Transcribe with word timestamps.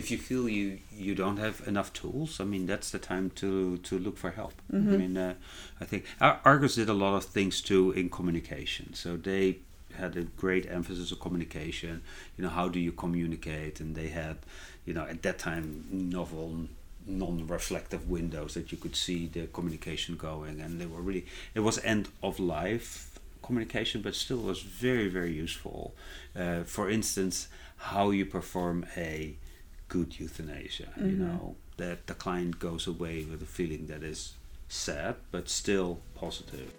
if 0.00 0.10
you 0.10 0.18
feel 0.18 0.44
you 0.48 0.66
you 1.06 1.14
don't 1.22 1.40
have 1.46 1.56
enough 1.72 1.90
tools, 1.92 2.40
I 2.40 2.44
mean 2.52 2.64
that's 2.72 2.90
the 2.94 3.02
time 3.12 3.26
to 3.40 3.50
to 3.88 3.98
look 4.06 4.16
for 4.24 4.30
help. 4.40 4.54
Mm-hmm. 4.72 4.94
I 4.94 4.96
mean, 5.02 5.16
uh, 5.16 5.34
I 5.82 5.84
think 5.90 6.00
Ar- 6.20 6.40
Argus 6.50 6.74
did 6.80 6.88
a 6.96 6.98
lot 7.04 7.14
of 7.20 7.24
things 7.36 7.54
too 7.70 7.84
in 8.00 8.06
communication. 8.18 8.86
So 9.02 9.08
they 9.30 9.44
had 10.02 10.16
a 10.16 10.24
great 10.44 10.64
emphasis 10.78 11.12
on 11.12 11.18
communication. 11.26 11.94
You 12.36 12.42
know, 12.44 12.52
how 12.58 12.66
do 12.68 12.78
you 12.86 12.92
communicate? 13.04 13.74
And 13.82 13.94
they 14.00 14.08
had, 14.22 14.36
you 14.86 14.94
know, 14.96 15.04
at 15.12 15.18
that 15.26 15.38
time 15.38 15.64
novel 15.90 16.48
non-reflective 17.06 18.02
windows 18.16 18.54
that 18.54 18.66
you 18.72 18.78
could 18.82 18.96
see 19.06 19.20
the 19.26 19.46
communication 19.56 20.16
going 20.16 20.60
and 20.60 20.80
they 20.80 20.88
were 20.92 21.00
really 21.08 21.24
it 21.54 21.60
was 21.68 21.76
end 21.82 22.04
of 22.22 22.38
life 22.38 23.18
communication 23.42 24.02
but 24.02 24.14
still 24.14 24.42
was 24.52 24.60
very 24.60 25.08
very 25.08 25.32
useful 25.32 25.94
uh, 26.36 26.62
for 26.76 26.90
instance 26.90 27.48
how 27.92 28.10
you 28.10 28.24
perform 28.26 28.84
a 28.96 29.34
good 29.90 30.18
euthanasia 30.18 30.88
you 30.96 31.02
mm-hmm. 31.02 31.26
know 31.26 31.56
that 31.76 32.06
the 32.06 32.14
client 32.14 32.58
goes 32.58 32.86
away 32.86 33.24
with 33.24 33.42
a 33.42 33.46
feeling 33.46 33.86
that 33.86 34.02
is 34.02 34.34
sad 34.68 35.16
but 35.30 35.48
still 35.48 36.00
positive 36.14 36.72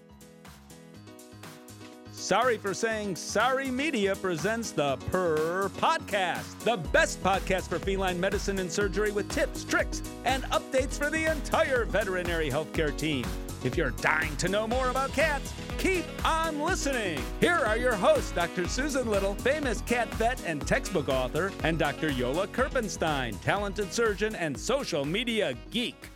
Sorry 2.13 2.57
for 2.57 2.75
saying 2.75 3.15
sorry 3.15 3.71
media 3.71 4.15
presents 4.15 4.71
the 4.71 4.95
Purr 5.09 5.71
Podcast, 5.77 6.59
the 6.59 6.77
best 6.91 7.21
podcast 7.23 7.67
for 7.67 7.79
feline 7.79 8.19
medicine 8.19 8.59
and 8.59 8.71
surgery 8.71 9.11
with 9.11 9.27
tips, 9.29 9.63
tricks, 9.63 10.03
and 10.23 10.43
updates 10.51 10.99
for 10.99 11.09
the 11.09 11.25
entire 11.25 11.83
veterinary 11.85 12.47
healthcare 12.47 12.95
team. 12.95 13.25
If 13.63 13.77
you're 13.77 13.91
dying 13.91 14.35
to 14.37 14.49
know 14.49 14.67
more 14.67 14.89
about 14.89 15.13
cats, 15.13 15.53
keep 15.77 16.03
on 16.25 16.59
listening. 16.61 17.21
Here 17.39 17.53
are 17.55 17.77
your 17.77 17.93
hosts, 17.93 18.31
Dr. 18.31 18.67
Susan 18.67 19.07
Little, 19.07 19.35
famous 19.35 19.81
cat 19.81 20.11
vet 20.15 20.41
and 20.45 20.65
textbook 20.65 21.09
author, 21.09 21.51
and 21.63 21.77
Dr. 21.77 22.09
Jolle 22.09 22.47
Kirpensteijn, 22.47 23.39
talented 23.41 23.93
surgeon 23.93 24.35
and 24.35 24.57
social 24.59 25.05
media 25.05 25.53
geek. 25.69 26.09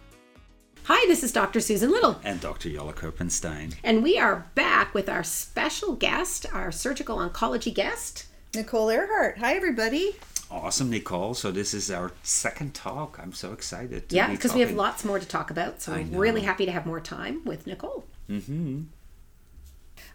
Hi, 0.86 1.04
this 1.08 1.24
is 1.24 1.32
Dr. 1.32 1.60
Susan 1.60 1.90
Little, 1.92 2.20
and 2.24 2.40
dr 2.42 2.68
Jolle 2.70 2.94
Kirpensteijn. 2.94 3.74
and 3.84 4.02
we 4.04 4.18
are 4.20 4.46
back 4.56 4.94
with 4.94 5.09
our 5.09 5.24
special 5.24 5.96
guest, 5.96 6.46
our 6.54 6.72
surgical 6.72 7.18
oncology 7.18 7.74
guest. 7.74 8.26
Nicole 8.56 8.88
Ehrhart. 8.88 9.38
Hi, 9.40 9.54
everybody. 9.56 10.16
Awesome 10.52 10.90
nicole 10.90 11.34
so 11.34 11.52
this 11.52 11.74
is 11.74 11.90
our 11.92 12.12
second 12.24 12.74
talk 12.74 13.20
i'm 13.22 13.34
so 13.34 13.52
excited 13.52 14.08
to 14.10 14.16
Yeah, 14.16 14.28
be 14.28 14.36
because 14.36 14.54
we 14.54 14.62
have 14.62 14.72
lots 14.72 15.04
more 15.04 15.20
to 15.20 15.26
talk 15.28 15.50
about, 15.52 15.82
so 15.82 15.94
I 15.94 16.00
I'm 16.00 16.16
really 16.16 16.42
happy 16.42 16.66
to 16.66 16.72
have 16.72 16.86
more 16.86 17.00
time 17.00 17.44
with 17.46 17.66
Nicole. 17.68 18.06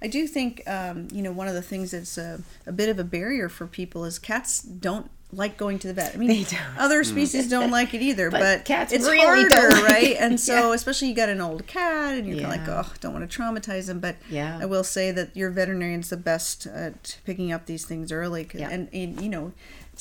I 0.03 0.07
do 0.09 0.27
think, 0.27 0.63
um, 0.67 1.09
you 1.13 1.21
know, 1.23 1.33
one 1.33 1.47
of 1.49 1.55
the 1.55 1.63
things 1.63 1.91
that's 1.91 2.17
a, 2.17 2.41
a 2.67 2.73
bit 2.73 2.89
of 2.89 2.99
a 2.99 3.05
barrier 3.05 3.49
for 3.51 3.67
people 3.67 4.05
is 4.07 4.19
cats 4.19 4.63
don't 4.63 5.11
like 5.33 5.57
going 5.59 5.79
to 5.79 5.87
the 5.89 5.95
vet. 5.95 6.15
I 6.15 6.19
mean, 6.19 6.29
They 6.29 6.45
don't. 6.45 6.79
other 6.79 7.05
species 7.05 7.49
don't 7.51 7.71
like 7.79 7.93
it 7.95 8.01
either, 8.03 8.31
But 8.31 8.41
but, 8.41 8.65
cats 8.65 8.93
it's 8.93 9.05
really 9.05 9.19
harder, 9.21 9.49
don't 9.49 9.71
like 9.83 9.93
right? 9.93 10.03
it. 10.13 10.17
And 10.19 10.41
so, 10.41 10.73
especially 10.73 11.09
you 11.09 11.15
got 11.15 11.29
an 11.29 11.41
old 11.43 11.67
cat, 11.67 12.15
and 12.15 12.27
you're 12.27 12.41
kind 12.41 12.61
of 12.61 12.67
like, 12.67 12.87
oh, 12.87 12.93
don't 13.01 13.13
want 13.13 13.31
to 13.31 13.39
traumatize 13.39 13.87
them. 13.87 14.01
But 14.01 14.17
Yeah. 14.31 14.59
I 14.61 14.65
will 14.67 14.85
say 14.85 15.11
that 15.13 15.37
your 15.37 15.51
veterinarian's 15.51 16.09
the 16.11 16.17
best 16.17 16.67
at 16.67 17.19
picking 17.27 17.53
up 17.53 17.67
these 17.67 17.85
things 17.85 18.11
early, 18.11 18.49
Yeah. 18.55 18.71
and, 18.71 18.89
and 18.95 19.21
you 19.21 19.29
know. 19.29 19.53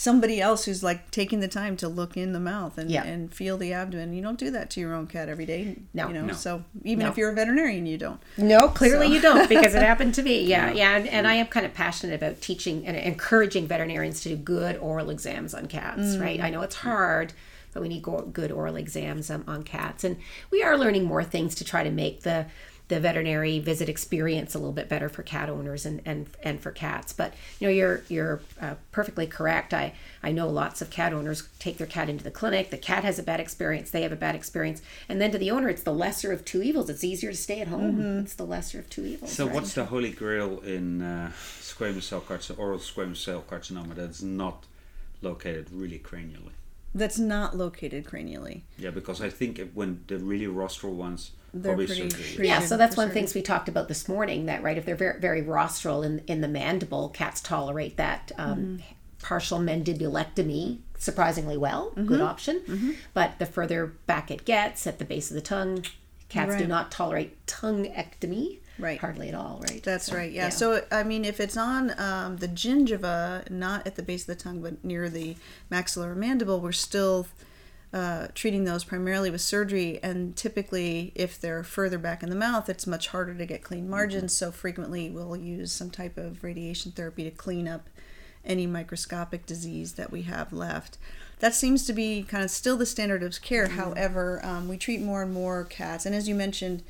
Somebody 0.01 0.39
else 0.39 0.63
who's 0.63 0.81
like 0.81 1.11
taking 1.11 1.41
the 1.41 1.49
time 1.49 1.75
to 1.75 1.89
look 1.89 2.15
in 2.15 2.31
the 2.31 2.39
mouth 2.39 2.77
and, 2.77 2.89
Yeah. 2.89 3.03
and 3.03 3.33
feel 3.33 3.57
the 3.57 3.73
abdomen. 3.73 4.13
You 4.13 4.21
don't 4.21 4.39
do 4.39 4.49
that 4.51 4.69
to 4.69 4.79
your 4.79 4.93
own 4.93 5.07
cat 5.07 5.27
every 5.27 5.45
day. 5.45 5.75
No. 5.93 6.07
You 6.07 6.13
know, 6.13 6.25
No. 6.27 6.33
so 6.33 6.63
even 6.85 7.03
No. 7.03 7.11
if 7.11 7.17
you're 7.17 7.31
a 7.31 7.35
veterinarian, 7.35 7.85
you 7.85 7.97
don't. 7.97 8.21
No, 8.37 8.69
clearly 8.69 9.07
So- 9.07 9.13
you 9.15 9.19
don't 9.21 9.49
because 9.49 9.75
it 9.75 9.81
happened 9.91 10.13
to 10.15 10.23
me. 10.23 10.45
Yeah, 10.45 10.71
yeah, 10.71 10.95
and, 10.95 11.05
and 11.09 11.27
I 11.27 11.33
am 11.33 11.47
kind 11.47 11.65
of 11.65 11.73
passionate 11.73 12.15
about 12.15 12.39
teaching 12.39 12.87
and 12.87 12.95
encouraging 12.95 13.67
veterinarians 13.67 14.21
to 14.21 14.29
do 14.29 14.37
good 14.37 14.77
oral 14.77 15.09
exams 15.09 15.53
on 15.53 15.65
cats. 15.67 16.15
Right? 16.15 16.39
I 16.39 16.49
know 16.49 16.61
it's 16.61 16.75
hard, 16.75 17.33
but 17.73 17.81
we 17.81 17.89
need 17.89 18.01
go- 18.01 18.21
good 18.31 18.53
oral 18.53 18.77
exams 18.77 19.29
um, 19.29 19.43
on 19.49 19.63
cats, 19.63 20.05
and 20.05 20.15
we 20.49 20.63
are 20.63 20.77
learning 20.77 21.03
more 21.03 21.25
things 21.25 21.55
to 21.55 21.65
try 21.65 21.83
to 21.83 21.91
make 21.91 22.21
the 22.21 22.45
the 22.89 22.99
veterinary 22.99 23.59
visit 23.59 23.87
experience 23.87 24.53
a 24.55 24.57
little 24.57 24.73
bit 24.73 24.89
better 24.89 25.07
for 25.09 25.23
cat 25.23 25.49
owners 25.49 25.85
and 25.85 26.01
and, 26.05 26.27
and 26.43 26.59
for 26.59 26.71
cats. 26.71 27.13
But 27.13 27.33
you 27.59 27.67
know, 27.67 27.73
you're 27.73 28.01
you're 28.09 28.41
uh, 28.61 28.75
perfectly 28.91 29.25
correct. 29.25 29.73
I 29.73 29.93
I 30.21 30.31
know 30.31 30.49
lots 30.49 30.81
of 30.81 30.89
cat 30.89 31.13
owners 31.13 31.47
take 31.59 31.77
their 31.77 31.87
cat 31.87 32.09
into 32.09 32.23
the 32.23 32.31
clinic. 32.31 32.71
The 32.71 32.77
cat 32.77 33.03
has 33.03 33.17
a 33.17 33.23
bad 33.23 33.39
experience. 33.39 33.91
They 33.91 34.01
have 34.01 34.11
a 34.11 34.17
bad 34.17 34.35
experience, 34.35 34.81
and 35.07 35.21
then 35.21 35.31
to 35.31 35.37
the 35.37 35.51
owner, 35.51 35.69
it's 35.69 35.83
the 35.83 35.93
lesser 35.93 36.33
of 36.33 36.43
two 36.43 36.61
evils. 36.61 36.89
It's 36.89 37.03
easier 37.03 37.31
to 37.31 37.37
stay 37.37 37.61
at 37.61 37.67
home. 37.67 38.19
It's 38.19 38.33
the 38.33 38.45
lesser 38.45 38.79
of 38.79 38.89
two 38.89 39.05
evils. 39.05 39.31
So 39.31 39.45
right? 39.45 39.55
what's 39.55 39.73
the 39.73 39.85
holy 39.85 40.11
grail 40.11 40.59
in 40.61 41.01
uh, 41.01 41.31
squamous 41.59 42.03
cell 42.03 42.21
carcinoma, 42.21 42.59
oral 42.59 42.79
squamous 42.79 43.17
cell 43.17 43.43
carcinoma 43.47 43.95
that's 43.95 44.21
not 44.21 44.65
located 45.21 45.67
really 45.71 45.99
cranially? 45.99 46.53
That's 46.95 47.19
not 47.19 47.55
located 47.55 48.05
cranially. 48.05 48.61
Yeah, 48.77 48.89
because 48.89 49.21
I 49.21 49.29
think 49.29 49.73
when 49.73 50.03
the 50.07 50.17
really 50.17 50.47
rostral 50.47 50.95
ones, 50.95 51.31
They're 51.53 51.71
probably 51.73 51.87
pretty- 51.87 52.09
surgery. 52.09 52.35
pretty- 52.35 52.47
yeah, 52.47 52.59
so 52.59 52.77
that's 52.77 52.95
one 52.97 53.05
of 53.07 53.09
the 53.13 53.19
things 53.19 53.33
we 53.33 53.41
talked 53.41 53.67
about 53.69 53.87
this 53.87 54.07
morning. 54.07 54.45
That 54.45 54.61
right, 54.63 54.77
if 54.77 54.85
they're 54.85 54.95
very, 54.95 55.19
very 55.19 55.41
rostral 55.41 56.03
in 56.03 56.19
in 56.27 56.41
the 56.41 56.47
mandible, 56.47 57.09
cats 57.09 57.41
tolerate 57.41 57.97
that 57.97 58.31
um, 58.37 58.79
partial 59.21 59.59
mandibulectomy 59.59 60.79
surprisingly 60.97 61.57
well. 61.57 61.91
Good 61.91 62.21
option. 62.21 62.95
But 63.13 63.39
the 63.39 63.45
further 63.45 63.87
back 64.05 64.31
it 64.31 64.45
gets, 64.45 64.85
at 64.87 64.99
the 64.99 65.05
base 65.05 65.29
of 65.31 65.35
the 65.35 65.41
tongue, 65.41 65.85
cats 66.29 66.55
do 66.55 66.67
not 66.67 66.91
tolerate 66.91 67.45
tonguectomy. 67.47 68.59
Right. 68.77 68.97
Hardly 68.99 69.27
at 69.27 69.35
all. 69.35 69.59
Right. 69.69 69.83
That's 69.83 70.05
So, 70.05 70.15
right. 70.15 70.31
Yeah. 70.31 70.47
So 70.49 70.83
I 70.91 71.03
mean, 71.03 71.25
if 71.25 71.41
it's 71.41 71.57
on 71.57 71.93
um, 71.99 72.37
the 72.37 72.47
gingiva, 72.47 73.49
not 73.49 73.85
at 73.85 73.95
the 73.95 74.03
base 74.03 74.21
of 74.21 74.27
the 74.27 74.41
tongue, 74.41 74.61
but 74.61 74.83
near 74.85 75.09
the 75.09 75.35
maxilla 75.69 76.05
or 76.07 76.15
mandible, 76.15 76.61
we're 76.61 76.71
still 76.71 77.27
uh, 77.91 78.27
treating 78.35 78.65
those 78.65 78.83
primarily 78.83 79.29
with 79.31 79.41
surgery. 79.41 79.99
And 80.03 80.35
typically, 80.35 81.11
if 81.15 81.39
they're 81.39 81.63
further 81.63 81.97
back 81.97 82.21
in 82.21 82.29
the 82.29 82.35
mouth, 82.35 82.69
it's 82.69 82.85
much 82.85 83.07
harder 83.07 83.33
to 83.33 83.45
get 83.45 83.63
clean 83.63 83.89
margins. 83.89 84.33
So 84.33 84.51
frequently, 84.51 85.09
we'll 85.09 85.35
use 85.35 85.71
some 85.71 85.89
type 85.89 86.17
of 86.17 86.43
radiation 86.43 86.91
therapy 86.91 87.23
to 87.23 87.31
clean 87.31 87.67
up 87.67 87.89
any 88.45 88.67
microscopic 88.67 89.45
disease 89.45 89.93
that 89.93 90.11
we 90.11 90.23
have 90.23 90.53
left. 90.53 90.97
That 91.39 91.55
seems 91.55 91.85
to 91.85 91.93
be 91.93 92.23
kind 92.23 92.43
of 92.43 92.51
still 92.51 92.77
the 92.77 92.85
standard 92.85 93.23
of 93.23 93.41
care. 93.41 93.69
However, 93.69 94.39
um, 94.43 94.67
we 94.67 94.77
treat 94.77 95.01
more 95.01 95.21
and 95.21 95.33
more 95.33 95.63
cats, 95.65 96.05
and 96.05 96.13
as 96.13 96.27
you 96.27 96.35
mentioned, 96.35 96.83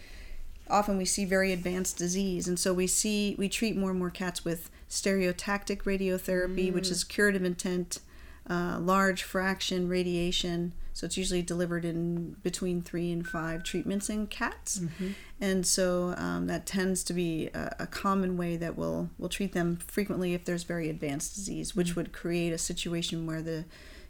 often 0.69 0.97
we 0.97 1.05
see 1.05 1.25
very 1.25 1.51
advanced 1.51 1.97
disease 1.97 2.47
and 2.47 2.59
so 2.59 2.73
we 2.73 2.85
see 2.85 3.35
we 3.37 3.49
treat 3.49 3.75
more 3.75 3.89
and 3.89 3.99
more 3.99 4.09
cats 4.09 4.45
with 4.45 4.69
stereotactic 4.89 5.83
radiotherapy 5.83 6.71
which 6.71 6.89
is 6.89 7.03
curative 7.03 7.43
intent 7.43 7.99
uh, 8.49 8.79
large 8.79 9.23
fraction 9.23 9.87
radiation 9.87 10.73
so 10.99 11.05
it's 11.05 11.15
usually 11.15 11.41
delivered 11.41 11.85
in 11.85 12.35
between 12.43 12.81
three 12.81 13.09
and 13.13 13.25
five 13.25 13.63
treatments 13.63 14.09
in 14.09 14.27
cats. 14.27 14.81
And 15.39 15.65
so 15.65 16.13
um, 16.17 16.47
that 16.47 16.65
tends 16.65 17.05
to 17.05 17.13
be 17.13 17.47
a, 17.53 17.73
a 17.79 17.87
common 17.87 18.35
way 18.35 18.57
that 18.57 18.77
we'll 18.77 19.09
we'll 19.17 19.29
treat 19.29 19.53
them 19.53 19.77
frequently 19.77 20.33
if 20.33 20.43
there's 20.43 20.63
very 20.63 20.89
advanced 20.89 21.35
disease 21.35 21.73
which 21.73 21.95
would 21.95 22.11
create 22.11 22.51
a 22.51 22.57
situation 22.57 23.25
where 23.25 23.41
the 23.41 23.63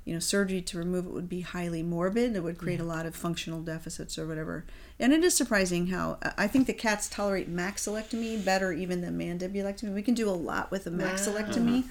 you 0.04 0.16
know 0.16 0.20
surgery 0.20 0.62
to 0.62 0.80
remove 0.80 1.06
it 1.06 1.12
would 1.12 1.30
be 1.30 1.42
highly 1.42 1.84
morbid. 1.84 2.36
It 2.36 2.42
would 2.42 2.58
create 2.58 2.80
a 2.80 2.84
lot 2.86 3.06
of 3.06 3.16
functional 3.16 3.62
deficits 3.62 4.18
or 4.18 4.26
whatever. 4.26 4.66
And 5.00 5.14
it 5.14 5.24
is 5.24 5.36
surprising 5.36 5.88
how 5.88 6.18
i 6.40 6.48
think 6.48 6.66
the 6.66 6.74
cats 6.74 7.08
tolerate 7.08 7.54
maxillectomy 7.54 8.44
better 8.44 8.72
even 8.72 9.02
than 9.02 9.16
mandibulectomy 9.16 9.94
we 9.94 10.02
can 10.02 10.16
do 10.16 10.28
a 10.28 10.32
lot 10.32 10.72
with 10.72 10.88
a 10.88 10.90
maxillectomy 10.90 11.84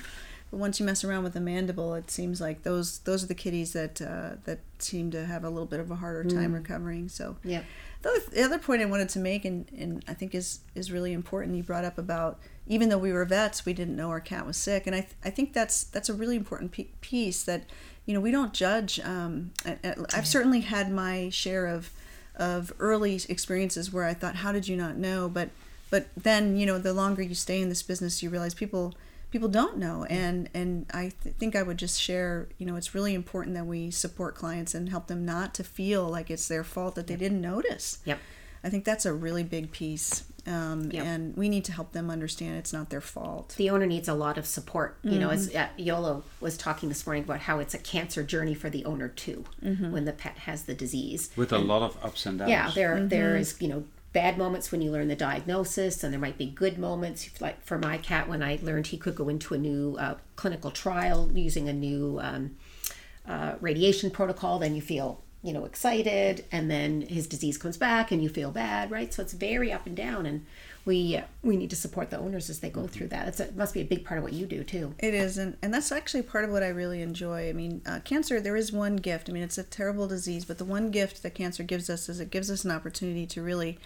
but 0.50 0.56
once 0.58 0.80
you 0.80 0.86
mess 0.86 1.04
around 1.04 1.24
with 1.24 1.32
the 1.34 1.40
mandible 1.40 1.94
it 1.94 2.10
seems 2.10 2.40
like 2.40 2.62
those 2.62 2.98
those 3.00 3.22
are 3.22 3.26
the 3.26 3.34
kitties 3.34 3.72
that 3.72 4.00
uh, 4.02 4.30
that 4.44 4.60
seem 4.78 5.10
to 5.10 5.26
have 5.26 5.44
a 5.44 5.50
little 5.50 5.66
bit 5.66 5.80
of 5.80 5.90
a 5.90 5.96
harder 5.96 6.24
time 6.28 6.52
recovering 6.52 7.08
so 7.08 7.36
Yep. 7.44 7.64
the 8.02 8.08
other, 8.08 8.20
the 8.30 8.42
other 8.42 8.58
point 8.58 8.80
I 8.80 8.84
wanted 8.84 9.08
to 9.10 9.18
make, 9.18 9.44
and, 9.44 9.66
and 9.76 10.04
I 10.08 10.14
think 10.14 10.34
is 10.34 10.60
is 10.74 10.92
really 10.92 11.12
important, 11.12 11.56
you 11.56 11.62
brought 11.62 11.84
up 11.84 11.98
about 11.98 12.38
even 12.66 12.88
though 12.90 12.98
we 12.98 13.12
were 13.12 13.24
vets, 13.24 13.64
we 13.64 13.72
didn't 13.72 13.96
know 13.96 14.10
our 14.10 14.20
cat 14.20 14.46
was 14.46 14.56
sick, 14.56 14.86
and 14.86 14.94
I 14.94 15.00
th- 15.00 15.14
I 15.24 15.30
think 15.30 15.52
that's 15.52 15.84
that's 15.84 16.08
a 16.08 16.14
really 16.14 16.36
important 16.36 16.70
pe- 16.72 16.86
piece 17.00 17.42
that 17.44 17.64
you 18.06 18.14
know 18.14 18.20
we 18.20 18.30
don't 18.30 18.52
judge. 18.54 19.00
Um, 19.00 19.50
I- 19.66 19.78
I've 20.14 20.26
certainly 20.28 20.60
had 20.60 20.92
my 20.92 21.28
share 21.30 21.66
of 21.66 21.90
of 22.36 22.72
early 22.78 23.20
experiences 23.28 23.92
where 23.92 24.04
I 24.04 24.14
thought, 24.14 24.36
how 24.36 24.52
did 24.52 24.68
you 24.68 24.76
not 24.76 24.96
know? 24.96 25.28
But 25.28 25.48
but 25.90 26.06
then 26.16 26.56
you 26.56 26.66
know 26.66 26.78
the 26.78 26.92
longer 26.92 27.22
you 27.22 27.34
stay 27.34 27.60
in 27.60 27.68
this 27.68 27.82
business, 27.82 28.22
you 28.22 28.30
realize 28.30 28.54
people 28.54 28.94
people 29.30 29.48
don't 29.48 29.76
know 29.76 30.04
and 30.08 30.48
and 30.54 30.86
i 30.94 31.12
th- 31.22 31.34
think 31.36 31.54
i 31.54 31.62
would 31.62 31.76
just 31.76 32.00
share 32.00 32.48
you 32.58 32.64
know 32.66 32.76
it's 32.76 32.94
really 32.94 33.14
important 33.14 33.54
that 33.54 33.66
we 33.66 33.90
support 33.90 34.34
clients 34.34 34.74
and 34.74 34.88
help 34.88 35.06
them 35.06 35.24
not 35.24 35.52
to 35.54 35.62
feel 35.62 36.06
like 36.08 36.30
it's 36.30 36.48
their 36.48 36.64
fault 36.64 36.94
that 36.94 37.06
they 37.06 37.16
didn't 37.16 37.40
notice 37.40 37.98
Yep. 38.04 38.18
i 38.64 38.70
think 38.70 38.84
that's 38.84 39.04
a 39.06 39.12
really 39.12 39.42
big 39.44 39.70
piece 39.70 40.24
um, 40.46 40.90
Yep. 40.90 41.04
and 41.04 41.36
we 41.36 41.50
need 41.50 41.64
to 41.66 41.72
help 41.72 41.92
them 41.92 42.08
understand 42.08 42.56
it's 42.56 42.72
not 42.72 42.88
their 42.88 43.02
fault 43.02 43.54
the 43.58 43.68
owner 43.68 43.84
needs 43.84 44.08
a 44.08 44.14
lot 44.14 44.38
of 44.38 44.46
support. 44.46 44.96
You 45.02 45.18
know, 45.18 45.28
as 45.28 45.54
uh, 45.54 45.68
Jolle 45.78 46.22
was 46.40 46.56
talking 46.56 46.88
this 46.88 47.04
morning 47.06 47.24
about 47.24 47.40
how 47.40 47.58
it's 47.58 47.74
a 47.74 47.78
cancer 47.78 48.22
journey 48.22 48.54
for 48.54 48.70
the 48.70 48.86
owner 48.86 49.08
too, 49.08 49.44
when 49.60 50.06
the 50.06 50.12
pet 50.14 50.38
has 50.38 50.62
the 50.62 50.72
disease. 50.74 51.30
with 51.36 51.52
a 51.52 51.58
lot 51.58 51.82
of 51.82 52.02
ups 52.02 52.24
and 52.24 52.38
downs. 52.38 52.50
Yeah, 52.50 52.70
there 52.74 53.04
there 53.06 53.36
is 53.36 53.60
you 53.60 53.68
know 53.68 53.84
bad 54.12 54.38
moments 54.38 54.72
when 54.72 54.80
you 54.80 54.90
learn 54.90 55.08
the 55.08 55.16
diagnosis, 55.16 56.02
and 56.02 56.12
there 56.12 56.20
might 56.20 56.38
be 56.38 56.46
good 56.46 56.78
moments. 56.78 57.28
Like 57.40 57.62
for 57.64 57.78
my 57.78 57.98
cat, 57.98 58.28
when 58.28 58.42
I 58.42 58.58
learned 58.62 58.88
he 58.88 58.96
could 58.96 59.14
go 59.14 59.28
into 59.28 59.54
a 59.54 59.58
new 59.58 59.96
uh, 59.98 60.16
clinical 60.36 60.70
trial 60.70 61.30
using 61.34 61.68
a 61.68 61.72
new 61.72 62.18
um, 62.22 62.56
uh, 63.26 63.54
radiation 63.60 64.10
protocol, 64.10 64.58
then 64.58 64.74
you 64.74 64.82
feel 64.82 65.22
you 65.42 65.52
know 65.52 65.64
excited, 65.64 66.44
and 66.50 66.70
then 66.70 67.02
his 67.02 67.26
disease 67.26 67.58
comes 67.58 67.76
back, 67.76 68.10
and 68.10 68.22
you 68.22 68.28
feel 68.28 68.50
bad, 68.50 68.90
right? 68.90 69.12
So 69.12 69.22
it's 69.22 69.34
very 69.34 69.72
up 69.72 69.86
and 69.86 69.96
down, 69.96 70.26
and 70.26 70.46
we 70.84 71.20
we 71.42 71.56
need 71.56 71.70
to 71.70 71.76
support 71.76 72.10
the 72.10 72.18
owners 72.18 72.48
as 72.48 72.60
they 72.60 72.70
go 72.70 72.86
through 72.86 73.08
that. 73.08 73.28
It's 73.28 73.40
a, 73.40 73.44
it 73.44 73.56
must 73.56 73.74
be 73.74 73.80
a 73.80 73.84
big 73.84 74.04
part 74.04 74.18
of 74.18 74.24
what 74.24 74.32
you 74.32 74.46
do 74.46 74.64
too. 74.64 74.94
It 74.98 75.14
is, 75.14 75.36
and, 75.38 75.56
and 75.62 75.72
that's 75.72 75.92
actually 75.92 76.22
part 76.22 76.44
of 76.44 76.50
what 76.50 76.62
I 76.62 76.68
really 76.68 77.02
enjoy. 77.02 77.48
I 77.48 77.52
mean, 77.52 77.82
uh, 77.86 78.00
cancer, 78.04 78.40
there 78.40 78.56
is 78.56 78.72
one 78.72 78.96
gift. 78.96 79.28
I 79.28 79.32
mean, 79.32 79.42
it's 79.42 79.58
a 79.58 79.64
terrible 79.64 80.06
disease, 80.06 80.44
but 80.44 80.58
the 80.58 80.64
one 80.64 80.90
gift 80.90 81.22
that 81.22 81.34
cancer 81.34 81.62
gives 81.62 81.90
us 81.90 82.08
is 82.08 82.20
it 82.20 82.30
gives 82.30 82.50
us 82.50 82.64
an 82.64 82.70
opportunity 82.70 83.26
to 83.26 83.42
really 83.42 83.78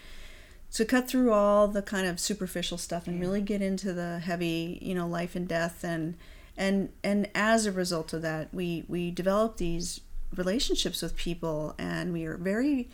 to 0.72 0.84
cut 0.84 1.06
through 1.06 1.32
all 1.32 1.68
the 1.68 1.82
kind 1.82 2.06
of 2.06 2.18
superficial 2.18 2.78
stuff 2.78 3.06
and 3.06 3.20
really 3.20 3.42
get 3.42 3.60
into 3.60 3.92
the 3.92 4.20
heavy, 4.20 4.78
you 4.80 4.94
know, 4.94 5.06
life 5.06 5.36
and 5.36 5.46
death 5.46 5.84
and 5.84 6.16
and 6.56 6.90
and 7.02 7.28
as 7.34 7.66
a 7.66 7.72
result 7.72 8.12
of 8.12 8.22
that, 8.22 8.52
we 8.52 8.84
we 8.88 9.10
develop 9.10 9.56
these 9.56 10.00
relationships 10.36 11.02
with 11.02 11.16
people 11.16 11.74
and 11.78 12.12
we 12.12 12.24
are 12.24 12.36
very 12.36 12.88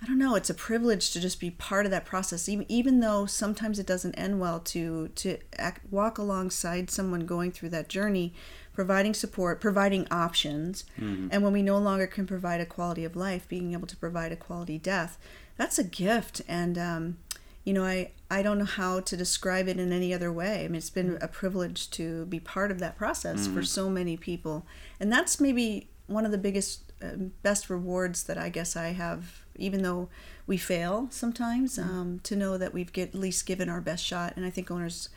I 0.00 0.06
don't 0.06 0.18
know. 0.18 0.36
It's 0.36 0.50
a 0.50 0.54
privilege 0.54 1.10
to 1.10 1.20
just 1.20 1.40
be 1.40 1.50
part 1.50 1.84
of 1.84 1.90
that 1.90 2.04
process, 2.04 2.48
even 2.48 2.66
even 2.68 3.00
though 3.00 3.26
sometimes 3.26 3.78
it 3.78 3.86
doesn't 3.86 4.14
end 4.14 4.38
well. 4.38 4.60
To 4.60 5.08
to 5.08 5.38
act, 5.56 5.90
walk 5.90 6.18
alongside 6.18 6.90
someone 6.90 7.26
going 7.26 7.50
through 7.50 7.70
that 7.70 7.88
journey, 7.88 8.32
providing 8.72 9.12
support, 9.12 9.60
providing 9.60 10.06
options, 10.10 10.84
mm-hmm. 11.00 11.28
and 11.32 11.42
when 11.42 11.52
we 11.52 11.62
no 11.62 11.78
longer 11.78 12.06
can 12.06 12.26
provide 12.26 12.60
a 12.60 12.66
quality 12.66 13.04
of 13.04 13.16
life, 13.16 13.48
being 13.48 13.72
able 13.72 13.88
to 13.88 13.96
provide 13.96 14.30
a 14.30 14.36
quality 14.36 14.78
death, 14.78 15.18
that's 15.56 15.78
a 15.78 15.84
gift. 15.84 16.42
And 16.46 16.78
um, 16.78 17.18
you 17.64 17.72
know, 17.72 17.84
I 17.84 18.12
I 18.30 18.42
don't 18.42 18.58
know 18.58 18.64
how 18.64 19.00
to 19.00 19.16
describe 19.16 19.66
it 19.66 19.80
in 19.80 19.92
any 19.92 20.14
other 20.14 20.32
way. 20.32 20.64
I 20.64 20.68
mean, 20.68 20.76
it's 20.76 20.90
been 20.90 21.18
a 21.20 21.28
privilege 21.28 21.90
to 21.92 22.24
be 22.26 22.38
part 22.38 22.70
of 22.70 22.78
that 22.78 22.96
process 22.96 23.46
mm-hmm. 23.46 23.54
for 23.54 23.64
so 23.64 23.90
many 23.90 24.16
people, 24.16 24.64
and 25.00 25.10
that's 25.10 25.40
maybe 25.40 25.88
one 26.06 26.24
of 26.24 26.30
the 26.30 26.38
biggest, 26.38 26.92
uh, 27.02 27.16
best 27.42 27.68
rewards 27.68 28.22
that 28.24 28.38
I 28.38 28.48
guess 28.48 28.76
I 28.76 28.92
have 28.92 29.44
even 29.58 29.82
though 29.82 30.08
we 30.46 30.56
fail 30.56 31.08
sometimes, 31.10 31.78
mm-hmm. 31.78 31.98
um, 31.98 32.20
to 32.24 32.36
know 32.36 32.56
that 32.56 32.72
we've 32.72 32.92
get, 32.92 33.10
at 33.10 33.14
least 33.14 33.46
given 33.46 33.68
our 33.68 33.80
best 33.80 34.04
shot. 34.04 34.34
And 34.36 34.44
I 34.46 34.50
think 34.50 34.70
owners 34.70 35.08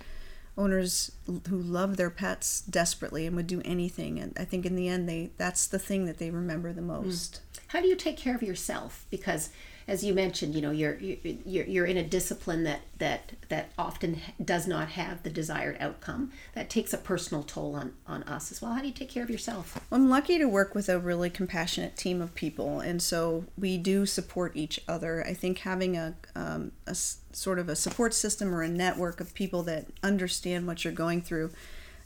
owners 0.58 1.12
who 1.48 1.58
love 1.58 1.96
their 1.96 2.10
pets 2.10 2.62
desperately 2.62 3.26
and 3.26 3.36
would 3.36 3.48
do 3.48 3.62
anything 3.64 4.20
and 4.20 4.36
i 4.38 4.44
think 4.44 4.66
in 4.66 4.76
the 4.76 4.88
end 4.88 5.08
they 5.08 5.32
that's 5.38 5.66
the 5.66 5.80
thing 5.80 6.06
that 6.06 6.18
they 6.18 6.30
remember 6.30 6.74
the 6.74 6.82
mm. 6.82 6.88
most 6.88 7.42
how 7.68 7.80
do 7.80 7.88
you 7.88 7.96
take 7.96 8.18
care 8.18 8.36
of 8.36 8.44
yourself 8.44 9.06
because 9.10 9.50
as 9.92 10.06
you 10.06 10.14
mentioned, 10.14 10.56
you 10.56 10.62
know, 10.62 10.72
you're 10.72 10.96
you're 10.96 11.66
you're 11.66 11.86
in 11.86 11.98
a 11.98 12.04
discipline 12.04 12.64
that 12.64 12.80
that 13.00 13.34
that 13.50 13.72
often 13.78 14.22
does 14.44 14.66
not 14.66 14.88
have 14.92 15.24
the 15.24 15.30
desired 15.30 15.76
outcome. 15.82 16.32
That 16.56 16.70
takes 16.70 16.94
a 16.94 16.98
personal 16.98 17.44
toll 17.44 17.76
on 17.76 17.92
on 18.08 18.24
us 18.24 18.54
as 18.54 18.62
well. 18.62 18.72
How 18.72 18.80
do 18.80 18.88
you 18.88 18.94
take 18.94 19.10
care 19.10 19.22
of 19.22 19.30
yourself? 19.30 19.78
I'm 19.92 20.10
lucky 20.10 20.38
to 20.38 20.46
work 20.46 20.74
with 20.74 20.88
a 20.88 20.98
really 20.98 21.30
compassionate 21.30 21.98
team 21.98 22.22
of 22.22 22.34
people, 22.36 22.80
and 22.80 23.02
so 23.02 23.44
we 23.58 23.78
do 23.78 24.06
support 24.06 24.56
each 24.56 24.80
other. 24.88 25.26
I 25.28 25.34
think 25.34 25.60
having 25.60 25.98
a 25.98 26.16
um, 26.36 26.72
a 26.88 26.96
sort 26.96 27.60
of 27.60 27.68
a 27.68 27.76
support 27.76 28.14
system 28.14 28.56
or 28.56 28.62
a 28.62 28.70
network 28.70 29.20
of 29.20 29.34
people 29.34 29.62
that 29.64 29.88
understand 30.02 30.68
what 30.68 30.86
you're 30.86 30.94
going 30.94 31.22
through 31.22 31.52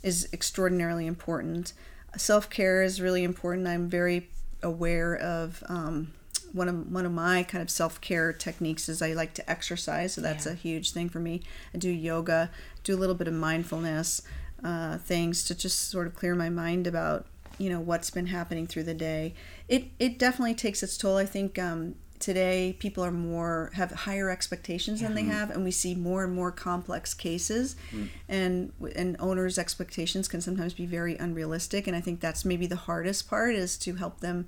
is 0.01 0.27
extraordinarily 0.33 1.05
important. 1.05 1.73
Self 2.17 2.49
care 2.49 2.81
is 2.81 2.99
really 2.99 3.23
important. 3.23 3.67
I'm 3.67 3.87
very 3.89 4.27
aware 4.63 5.15
of. 5.15 5.63
Um, 5.69 6.13
one 6.55 6.69
of 6.69 6.91
one 6.91 7.05
of 7.05 7.11
my 7.11 7.43
kind 7.43 7.61
of 7.61 7.69
self 7.69 7.99
care 8.01 8.31
techniques 8.31 8.87
is 8.87 9.01
I 9.01 9.13
like 9.13 9.33
to 9.35 9.49
exercise, 9.49 10.13
so 10.13 10.21
that's 10.21 10.45
yeah. 10.45 10.53
a 10.53 10.55
huge 10.55 10.91
thing 10.91 11.09
for 11.09 11.19
me. 11.19 11.41
I 11.73 11.77
do 11.77 11.89
yoga, 11.89 12.49
do 12.83 12.95
a 12.95 12.97
little 12.97 13.15
bit 13.15 13.27
of 13.27 13.33
mindfulness 13.33 14.21
uh, 14.63 14.97
things 14.97 15.43
to 15.45 15.55
just 15.55 15.89
sort 15.89 16.07
of 16.07 16.15
clear 16.15 16.33
my 16.33 16.49
mind 16.49 16.87
about 16.87 17.27
you 17.57 17.69
know 17.69 17.79
what's 17.79 18.09
been 18.09 18.27
happening 18.27 18.67
through 18.67 18.83
the 18.83 18.93
day. 18.93 19.33
It 19.67 19.87
it 19.99 20.17
definitely 20.17 20.55
takes 20.55 20.81
its 20.81 20.97
toll. 20.97 21.17
I 21.17 21.25
think 21.25 21.59
um, 21.59 21.95
today 22.19 22.75
people 22.79 23.03
are 23.03 23.11
more 23.11 23.71
have 23.73 23.91
higher 23.91 24.29
expectations 24.29 25.01
than 25.01 25.13
they 25.13 25.21
mm-hmm. 25.21 25.31
have 25.31 25.51
and 25.51 25.63
we 25.63 25.71
see 25.71 25.93
more 25.93 26.23
and 26.23 26.33
more 26.33 26.51
complex 26.51 27.13
cases 27.13 27.75
mm. 27.91 28.07
and 28.29 28.71
and 28.95 29.17
owners 29.19 29.59
expectations 29.59 30.27
can 30.29 30.39
sometimes 30.39 30.73
be 30.73 30.85
very 30.85 31.17
unrealistic 31.17 31.87
and 31.87 31.95
i 31.95 31.99
think 31.99 32.21
that's 32.21 32.45
maybe 32.45 32.65
the 32.67 32.77
hardest 32.77 33.29
part 33.29 33.53
is 33.53 33.77
to 33.77 33.95
help 33.95 34.21
them 34.21 34.47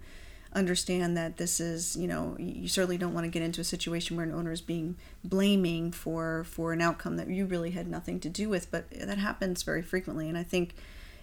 understand 0.57 1.15
that 1.15 1.37
this 1.37 1.59
is 1.59 1.95
you 1.95 2.07
know 2.07 2.35
you 2.39 2.67
certainly 2.67 2.97
don't 2.97 3.13
want 3.13 3.23
to 3.23 3.29
get 3.29 3.43
into 3.43 3.61
a 3.61 3.63
situation 3.63 4.17
where 4.17 4.25
an 4.25 4.33
owner 4.33 4.51
is 4.51 4.59
being 4.59 4.95
blaming 5.23 5.91
for 5.91 6.43
for 6.45 6.73
an 6.73 6.81
outcome 6.81 7.15
that 7.15 7.27
you 7.27 7.45
really 7.45 7.71
had 7.71 7.87
nothing 7.87 8.19
to 8.19 8.27
do 8.27 8.49
with 8.49 8.71
but 8.71 8.89
that 8.91 9.19
happens 9.19 9.61
very 9.61 9.83
frequently 9.83 10.27
and 10.27 10.37
i 10.37 10.43
think 10.43 10.73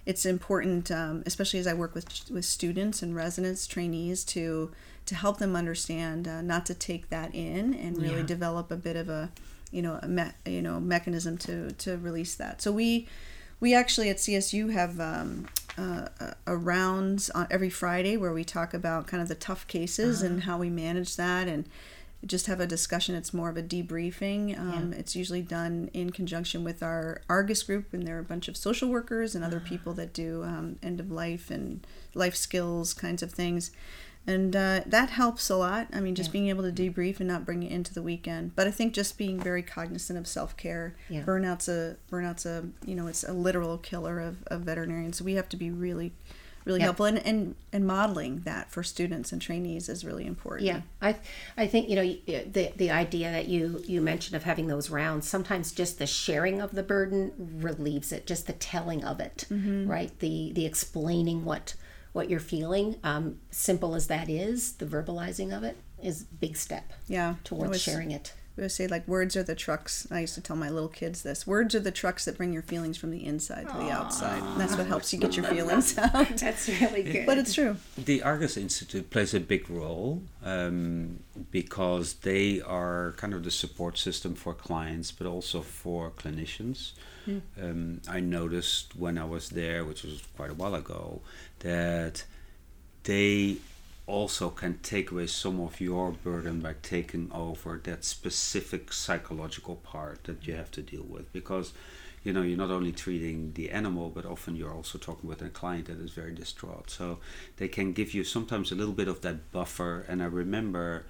it's 0.06 0.24
important 0.24 0.90
um, 0.90 1.22
especially 1.26 1.58
as 1.58 1.66
i 1.66 1.74
work 1.74 1.94
with 1.94 2.30
with 2.30 2.44
students 2.44 3.02
and 3.02 3.16
residents 3.16 3.66
trainees 3.66 4.24
to 4.24 4.70
to 5.04 5.16
help 5.16 5.38
them 5.38 5.56
understand 5.56 6.28
uh, 6.28 6.40
not 6.40 6.64
to 6.64 6.72
take 6.72 7.10
that 7.10 7.34
in 7.34 7.74
and 7.74 8.00
really 8.00 8.18
yeah. 8.18 8.26
develop 8.26 8.70
a 8.70 8.76
bit 8.76 8.94
of 8.94 9.08
a 9.08 9.30
you 9.72 9.82
know 9.82 9.98
a 10.00 10.06
me- 10.06 10.32
you 10.46 10.62
know 10.62 10.78
mechanism 10.78 11.36
to 11.36 11.72
to 11.72 11.96
release 11.98 12.36
that 12.36 12.62
so 12.62 12.70
we 12.70 13.08
we 13.58 13.74
actually 13.74 14.08
at 14.08 14.18
csu 14.18 14.72
have 14.72 15.00
um, 15.00 15.46
uh, 15.76 16.08
a 16.46 16.56
rounds 16.56 17.30
on 17.30 17.46
every 17.50 17.70
Friday 17.70 18.16
where 18.16 18.32
we 18.32 18.44
talk 18.44 18.74
about 18.74 19.06
kind 19.06 19.22
of 19.22 19.28
the 19.28 19.34
tough 19.34 19.66
cases 19.66 20.22
uh-huh. 20.22 20.32
and 20.32 20.42
how 20.44 20.58
we 20.58 20.70
manage 20.70 21.16
that 21.16 21.48
and 21.48 21.68
just 22.26 22.46
have 22.46 22.60
a 22.60 22.66
discussion. 22.66 23.14
It's 23.14 23.34
more 23.34 23.50
of 23.50 23.56
a 23.56 23.62
debriefing. 23.62 24.58
Um, 24.58 24.92
yeah. 24.92 24.98
It's 24.98 25.14
usually 25.14 25.42
done 25.42 25.90
in 25.92 26.10
conjunction 26.10 26.64
with 26.64 26.82
our 26.82 27.20
Argus 27.28 27.62
group, 27.62 27.92
and 27.92 28.06
there 28.06 28.16
are 28.16 28.20
a 28.20 28.24
bunch 28.24 28.48
of 28.48 28.56
social 28.56 28.88
workers 28.88 29.34
and 29.34 29.44
other 29.44 29.58
uh-huh. 29.58 29.68
people 29.68 29.92
that 29.94 30.12
do 30.12 30.42
um, 30.42 30.78
end 30.82 31.00
of 31.00 31.10
life 31.10 31.50
and 31.50 31.86
life 32.14 32.34
skills 32.34 32.94
kinds 32.94 33.22
of 33.22 33.32
things 33.32 33.70
and 34.26 34.56
uh, 34.56 34.80
that 34.86 35.10
helps 35.10 35.50
a 35.50 35.56
lot. 35.56 35.88
I 35.92 36.00
mean, 36.00 36.14
just 36.14 36.30
yeah. 36.30 36.32
being 36.32 36.48
able 36.48 36.70
to 36.70 36.72
debrief 36.72 37.20
and 37.20 37.28
not 37.28 37.44
bring 37.44 37.62
it 37.62 37.70
into 37.70 37.92
the 37.92 38.02
weekend. 38.02 38.56
But 38.56 38.66
I 38.66 38.70
think 38.70 38.94
just 38.94 39.18
being 39.18 39.38
very 39.38 39.62
cognizant 39.62 40.18
of 40.18 40.26
self 40.26 40.56
care. 40.56 40.94
Yeah. 41.08 41.22
Burnout's 41.22 41.68
a 41.68 41.96
burnout's 42.10 42.46
a 42.46 42.64
you 42.86 42.94
know 42.94 43.06
it's 43.06 43.24
a 43.24 43.32
literal 43.32 43.78
killer 43.78 44.20
of, 44.20 44.42
of 44.46 44.62
veterinarians. 44.62 45.18
So 45.18 45.24
we 45.24 45.34
have 45.34 45.48
to 45.50 45.56
be 45.56 45.70
really 45.70 46.12
really 46.64 46.80
yeah. 46.80 46.86
helpful 46.86 47.06
and, 47.06 47.18
and 47.26 47.54
and 47.72 47.86
modeling 47.86 48.40
that 48.40 48.70
for 48.70 48.82
students 48.82 49.32
and 49.32 49.42
trainees 49.42 49.88
is 49.88 50.04
really 50.04 50.26
important 50.26 50.66
yeah 50.66 50.80
i 51.02 51.14
i 51.56 51.66
think 51.66 51.88
you 51.88 51.96
know 51.96 52.02
the 52.02 52.72
the 52.76 52.90
idea 52.90 53.30
that 53.30 53.48
you 53.48 53.82
you 53.86 54.00
mentioned 54.00 54.34
of 54.34 54.44
having 54.44 54.66
those 54.66 54.90
rounds 54.90 55.28
sometimes 55.28 55.72
just 55.72 55.98
the 55.98 56.06
sharing 56.06 56.60
of 56.60 56.72
the 56.72 56.82
burden 56.82 57.32
relieves 57.60 58.12
it 58.12 58.26
just 58.26 58.46
the 58.46 58.52
telling 58.54 59.04
of 59.04 59.20
it 59.20 59.44
mm-hmm. 59.50 59.86
right 59.86 60.18
the 60.20 60.52
the 60.54 60.64
explaining 60.64 61.44
what 61.44 61.74
what 62.14 62.30
you're 62.30 62.40
feeling. 62.40 62.96
Um, 63.04 63.38
simple 63.50 63.94
as 63.94 64.06
that 64.06 64.30
is, 64.30 64.74
the 64.74 64.86
verbalizing 64.86 65.54
of 65.54 65.62
it 65.62 65.76
is 66.02 66.22
a 66.22 66.34
big 66.36 66.56
step. 66.56 66.92
Yeah, 67.06 67.34
towards 67.44 67.70
was, 67.70 67.82
sharing 67.82 68.12
it. 68.12 68.32
We 68.56 68.62
would 68.62 68.70
say 68.70 68.86
like 68.86 69.06
words 69.08 69.36
are 69.36 69.42
the 69.42 69.56
trucks. 69.56 70.06
I 70.12 70.20
used 70.20 70.36
to 70.36 70.40
tell 70.40 70.54
my 70.54 70.70
little 70.70 70.88
kids 70.88 71.22
this: 71.22 71.44
words 71.44 71.74
are 71.74 71.80
the 71.80 71.90
trucks 71.90 72.24
that 72.24 72.36
bring 72.36 72.52
your 72.52 72.62
feelings 72.62 72.96
from 72.96 73.10
the 73.10 73.26
inside 73.26 73.68
to 73.68 73.76
the 73.76 73.90
outside. 73.90 74.40
And 74.40 74.60
that's 74.60 74.76
what 74.76 74.86
helps 74.86 75.12
you 75.12 75.18
get 75.18 75.36
your 75.36 75.44
feelings 75.44 75.98
out. 76.14 76.36
that's 76.36 76.68
really 76.68 77.02
good. 77.02 77.26
But 77.26 77.38
it's 77.38 77.52
true. 77.52 77.76
The 77.98 78.22
Argus 78.22 78.56
Institute 78.56 79.10
plays 79.10 79.34
a 79.34 79.40
big 79.40 79.68
role 79.68 80.22
um, 80.44 81.18
because 81.50 82.14
they 82.14 82.60
are 82.60 83.14
kind 83.16 83.34
of 83.34 83.42
the 83.42 83.50
support 83.50 83.98
system 83.98 84.36
for 84.36 84.54
clients, 84.54 85.10
but 85.10 85.26
also 85.26 85.60
for 85.60 86.12
clinicians. 86.12 86.92
Mm. 87.26 87.40
Um, 87.60 88.00
I 88.08 88.20
noticed 88.20 88.94
when 88.96 89.18
I 89.18 89.24
was 89.24 89.48
there, 89.50 89.84
which 89.84 90.04
was 90.04 90.22
quite 90.36 90.50
a 90.50 90.54
while 90.54 90.74
ago, 90.74 91.22
that 91.64 92.24
they 93.04 93.56
also 94.06 94.50
can 94.50 94.78
take 94.82 95.10
away 95.10 95.26
some 95.26 95.58
of 95.60 95.80
your 95.80 96.10
burden 96.10 96.60
by 96.60 96.74
taking 96.82 97.30
over 97.32 97.80
that 97.84 98.04
specific 98.04 98.92
psychological 98.92 99.76
part 99.76 100.22
that 100.24 100.46
you 100.46 100.54
have 100.54 100.70
to 100.70 100.82
deal 100.82 101.06
with. 101.08 101.32
Because 101.32 101.72
you 102.22 102.32
know 102.32 102.42
you're 102.42 102.58
not 102.58 102.70
only 102.70 102.92
treating 102.92 103.52
the 103.52 103.70
animal 103.70 104.08
but 104.08 104.24
often 104.24 104.56
you're 104.56 104.72
also 104.72 104.98
talking 104.98 105.28
with 105.28 105.42
a 105.42 105.48
client 105.48 105.86
that 105.86 105.98
is 105.98 106.10
very 106.10 106.34
distraught. 106.34 106.90
So 106.90 107.18
they 107.56 107.68
can 107.68 107.92
give 107.92 108.14
you 108.14 108.24
sometimes 108.24 108.70
a 108.70 108.74
little 108.74 108.94
bit 108.94 109.08
of 109.08 109.22
that 109.22 109.50
buffer. 109.50 110.04
And 110.08 110.22
i 110.22 110.26
remember 110.26 111.04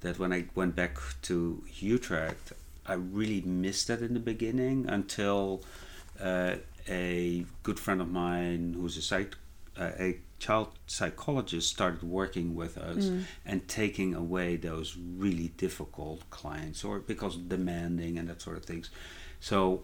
that 0.00 0.18
when 0.18 0.32
i 0.32 0.44
went 0.54 0.74
back 0.74 0.96
to 1.22 1.62
utrecht 1.78 2.52
i 2.86 2.94
really 2.94 3.42
missed 3.42 3.88
that 3.88 4.00
in 4.00 4.14
the 4.14 4.20
beginning 4.20 4.88
until 4.88 5.62
uh, 6.20 6.54
a 6.88 7.44
good 7.62 7.78
friend 7.78 8.00
of 8.00 8.10
mine 8.10 8.74
who's 8.78 8.96
a 8.96 9.02
psych 9.02 9.36
a 9.80 10.18
child 10.38 10.68
psychologist 10.86 11.68
started 11.68 12.02
working 12.02 12.54
with 12.54 12.78
us 12.78 13.06
mm. 13.06 13.24
and 13.44 13.66
taking 13.68 14.14
away 14.14 14.56
those 14.56 14.96
really 14.96 15.48
difficult 15.56 16.28
clients 16.30 16.84
or 16.84 16.98
because 16.98 17.36
demanding 17.36 18.18
and 18.18 18.28
that 18.28 18.40
sort 18.40 18.56
of 18.56 18.64
things 18.64 18.90
so 19.38 19.82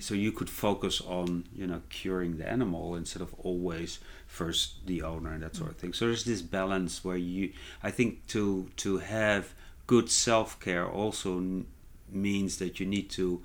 so 0.00 0.14
you 0.14 0.32
could 0.32 0.50
focus 0.50 1.00
on 1.02 1.44
you 1.54 1.66
know 1.66 1.80
curing 1.88 2.36
the 2.36 2.48
animal 2.48 2.96
instead 2.96 3.22
of 3.22 3.32
always 3.38 4.00
first 4.26 4.86
the 4.86 5.02
owner 5.02 5.32
and 5.32 5.42
that 5.42 5.54
sort 5.54 5.70
of 5.70 5.76
thing 5.76 5.92
so 5.92 6.06
there's 6.06 6.24
this 6.24 6.42
balance 6.42 7.04
where 7.04 7.16
you 7.16 7.52
i 7.82 7.90
think 7.90 8.26
to 8.26 8.68
to 8.76 8.98
have 8.98 9.54
good 9.86 10.10
self-care 10.10 10.88
also 10.88 11.38
n- 11.38 11.66
means 12.10 12.58
that 12.58 12.80
you 12.80 12.86
need 12.86 13.08
to 13.10 13.42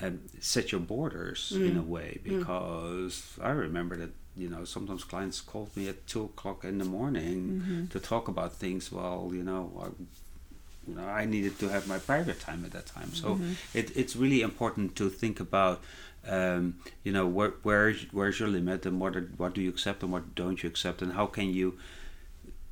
um, 0.00 0.20
set 0.38 0.72
your 0.72 0.80
borders 0.80 1.52
mm. 1.54 1.70
in 1.70 1.76
a 1.76 1.82
way 1.82 2.20
because 2.22 3.36
mm. 3.38 3.44
I 3.44 3.50
remember 3.50 3.96
that 3.96 4.10
you 4.36 4.48
know, 4.48 4.64
sometimes 4.64 5.04
clients 5.04 5.40
call 5.40 5.68
me 5.76 5.88
at 5.88 6.06
two 6.06 6.24
o'clock 6.24 6.64
in 6.64 6.78
the 6.78 6.84
morning 6.84 7.62
to 7.90 8.00
talk 8.00 8.28
about 8.28 8.52
things. 8.54 8.90
Well, 8.92 9.30
you 9.32 9.42
know, 9.42 9.72
I, 9.82 9.86
you 10.88 10.94
know, 10.96 11.06
I 11.06 11.24
needed 11.24 11.58
to 11.58 11.68
have 11.68 11.86
my 11.86 11.98
private 11.98 12.40
time 12.40 12.64
at 12.64 12.72
that 12.72 12.86
time. 12.86 13.12
So 13.12 13.38
it, 13.74 13.96
it's 13.96 14.16
really 14.16 14.40
important 14.42 14.96
to 14.96 15.10
think 15.10 15.40
about, 15.40 15.82
um, 16.26 16.76
you 17.04 17.12
know, 17.12 17.26
where 17.26 17.54
where 17.62 17.94
where's 18.12 18.38
your 18.40 18.48
limit 18.48 18.86
and 18.86 19.00
what 19.00 19.16
are, 19.16 19.28
what 19.36 19.54
do 19.54 19.60
you 19.60 19.68
accept 19.68 20.02
and 20.02 20.12
what 20.12 20.34
don't 20.34 20.62
you 20.62 20.68
accept 20.68 21.02
and 21.02 21.12
how 21.12 21.26
can 21.26 21.52
you, 21.52 21.78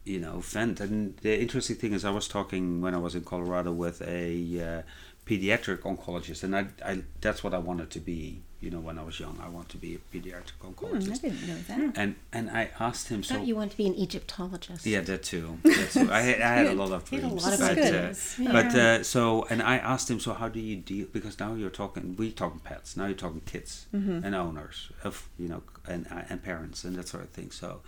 you 0.04 0.20
know, 0.20 0.40
vent. 0.40 0.80
And 0.80 1.16
the 1.18 1.38
interesting 1.40 1.76
thing 1.76 1.92
is, 1.92 2.04
I 2.04 2.10
was 2.10 2.28
talking 2.28 2.80
when 2.80 2.94
I 2.94 2.98
was 2.98 3.14
in 3.14 3.24
Colorado 3.24 3.72
with 3.72 4.00
a 4.02 4.30
uh, 4.60 4.82
pediatric 5.26 5.80
oncologist, 5.80 6.42
and 6.44 6.56
I, 6.56 6.66
I 6.84 7.02
that's 7.20 7.42
what 7.44 7.52
I 7.52 7.58
wanted 7.58 7.90
to 7.90 8.00
be. 8.00 8.42
You 8.60 8.70
know, 8.70 8.80
when 8.80 8.98
I 8.98 9.04
was 9.04 9.20
young, 9.20 9.38
I 9.40 9.48
want 9.48 9.68
to 9.68 9.76
be 9.76 9.94
a 9.94 9.98
pediatric 10.12 10.58
Hmm, 10.60 10.96
I 10.96 10.98
didn't 11.16 11.46
know 11.46 11.58
that. 11.68 11.92
And 11.96 12.16
and 12.32 12.50
I 12.50 12.70
asked 12.80 13.08
him 13.08 13.20
I 13.20 13.22
so. 13.22 13.34
thought 13.36 13.46
you 13.46 13.54
want 13.54 13.70
to 13.70 13.76
be 13.76 13.86
an 13.86 13.94
Egyptologist. 13.94 14.84
Yeah, 14.84 15.00
that 15.02 15.22
too. 15.22 15.58
That 15.62 15.90
too. 15.92 16.10
I, 16.10 16.20
had- 16.22 16.40
I 16.42 16.52
had 16.58 16.66
a 16.66 16.74
lot 16.74 16.90
of 16.90 17.10
You 17.12 17.20
had 17.20 17.26
a 17.26 17.28
dreams, 17.28 17.44
lot 17.44 17.52
of 17.54 17.60
but, 17.60 17.78
uh, 17.78 17.80
ideas. 17.82 18.34
but 18.56 18.74
uh, 18.74 19.02
so 19.04 19.46
and 19.48 19.62
I 19.62 19.76
asked 19.78 20.10
him, 20.10 20.18
so 20.18 20.32
how 20.34 20.48
do 20.48 20.58
you 20.58 20.74
deal? 20.76 21.06
Because 21.12 21.38
now 21.38 21.54
you're 21.54 21.70
talking, 21.82 22.16
we 22.16 22.32
talking 22.32 22.58
pets. 22.58 22.96
Now 22.96 23.06
you're 23.06 23.14
talking 23.26 23.42
kids 23.42 23.86
and 23.92 24.34
owners 24.34 24.90
of 25.04 25.28
you 25.38 25.48
know 25.48 25.62
and 25.86 26.06
uh, 26.10 26.22
and 26.28 26.42
parents 26.42 26.82
and 26.84 26.96
that 26.96 27.06
sort 27.08 27.22
of 27.24 27.30
thing. 27.30 27.50
So. 27.52 27.80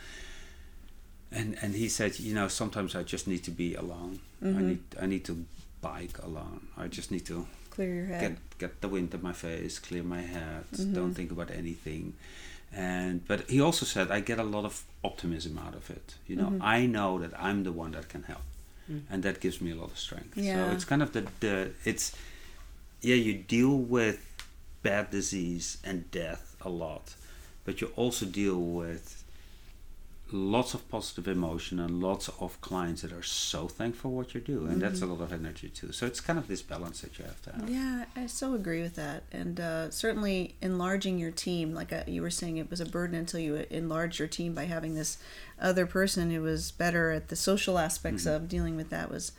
And 1.33 1.57
and 1.63 1.75
he 1.75 1.89
said, 1.89 2.19
you 2.19 2.35
know, 2.35 2.49
sometimes 2.49 2.95
I 2.97 3.03
just 3.05 3.27
need 3.29 3.45
to 3.45 3.51
be 3.53 3.75
alone. 3.75 4.19
I 4.43 4.47
need 4.71 4.81
I 5.01 5.07
need 5.07 5.25
to 5.27 5.45
bike 5.81 6.19
alone. 6.23 6.69
I 6.77 6.89
just 6.89 7.11
need 7.11 7.25
to 7.27 7.47
Clear 7.81 7.95
your 7.95 8.05
head. 8.05 8.21
get 8.21 8.59
get 8.59 8.81
the 8.83 8.89
wind 8.89 9.15
in 9.15 9.23
my 9.23 9.33
face, 9.33 9.79
clear 9.79 10.03
my 10.03 10.21
head, 10.21 10.65
mm-hmm. 10.71 10.93
don't 10.93 11.15
think 11.15 11.33
about 11.33 11.51
anything. 11.51 12.13
And 12.75 13.27
but 13.27 13.49
he 13.49 13.59
also 13.59 13.87
said 13.87 14.11
I 14.11 14.21
get 14.21 14.39
a 14.39 14.45
lot 14.45 14.67
of 14.67 14.85
optimism 15.03 15.59
out 15.59 15.75
of 15.75 15.89
it. 15.89 16.17
You 16.27 16.37
know, 16.37 16.51
mm-hmm. 16.51 16.77
I 16.77 16.85
know 16.85 17.19
that 17.21 17.33
I'm 17.41 17.65
the 17.65 17.73
one 17.73 17.93
that 17.93 18.11
can 18.11 18.25
help, 18.25 18.43
mm. 18.87 19.01
and 19.11 19.23
that 19.23 19.41
gives 19.41 19.63
me 19.63 19.71
a 19.71 19.77
lot 19.77 19.91
of 19.91 19.99
strength. 19.99 20.37
Yeah. 20.37 20.67
So 20.67 20.73
it's 20.75 20.85
kind 20.85 21.03
of 21.03 21.13
the 21.13 21.23
the 21.41 21.71
it's 21.87 22.15
yeah 23.01 23.15
you 23.15 23.33
deal 23.33 23.75
with 23.97 24.21
bad 24.83 25.11
disease 25.11 25.79
and 25.83 26.11
death 26.11 26.57
a 26.61 26.69
lot, 26.69 27.15
but 27.65 27.81
you 27.81 27.93
also 27.97 28.27
deal 28.27 28.61
with 28.61 29.25
lots 30.33 30.75
of 30.75 30.89
positive 30.89 31.29
emotion 31.29 31.79
and 31.79 32.03
lots 32.03 32.29
of 32.41 32.61
clients 32.61 33.03
that 33.03 33.13
are 33.13 33.23
so 33.23 33.69
thankful 33.69 34.11
for 34.11 34.17
what 34.17 34.35
you 34.35 34.41
do 34.41 34.67
and 34.67 34.81
that's 34.81 35.03
a 35.03 35.07
lot 35.07 35.21
of 35.21 35.33
energy 35.33 35.69
too 35.69 35.93
so 35.93 36.07
it's 36.07 36.21
kind 36.21 36.39
of 36.39 36.49
this 36.49 36.63
balance 36.63 37.01
that 37.01 37.19
you 37.19 37.25
have 37.25 37.43
to 37.43 37.53
have 37.53 37.69
Yeah, 37.69 38.05
I 38.17 38.27
so 38.27 38.55
agree 38.55 38.83
with 38.83 38.95
that. 38.97 39.25
And 39.33 39.61
uh, 39.61 39.91
certainly 39.91 40.55
enlarging 40.63 41.19
your 41.19 41.31
team, 41.31 41.75
like 41.75 41.93
uh, 41.93 42.05
you 42.07 42.23
were 42.23 42.31
saying, 42.31 42.57
it 42.57 42.71
was 42.71 42.81
a 42.81 42.87
burden 42.87 43.17
until 43.19 43.41
you 43.41 43.67
enlarged 43.71 44.19
your 44.19 44.29
team 44.29 44.55
by 44.55 44.65
having 44.65 44.95
this 44.95 45.19
other 45.61 45.87
person 45.87 46.31
who 46.31 46.43
was 46.43 46.71
better 46.71 47.11
at 47.11 47.29
the 47.29 47.37
social 47.37 47.79
aspects 47.79 48.27
of 48.27 48.49
dealing 48.49 48.77
with 48.77 48.91
that 48.91 49.11
was 49.11 49.33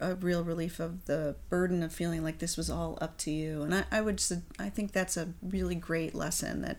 a, 0.00 0.12
a 0.12 0.14
real 0.16 0.44
relief 0.44 0.78
of 0.78 1.06
the 1.06 1.36
burden 1.48 1.82
of 1.82 1.92
feeling 1.92 2.22
like 2.22 2.38
this 2.38 2.56
was 2.56 2.68
all 2.68 2.98
up 3.00 3.16
to 3.18 3.30
you. 3.30 3.62
And 3.62 3.74
I, 3.74 3.84
I 3.90 4.00
would, 4.00 4.22
i 4.58 4.68
think 4.68 4.92
that's 4.92 5.16
a 5.16 5.28
really 5.42 5.74
great 5.74 6.14
lesson 6.14 6.62
that 6.62 6.78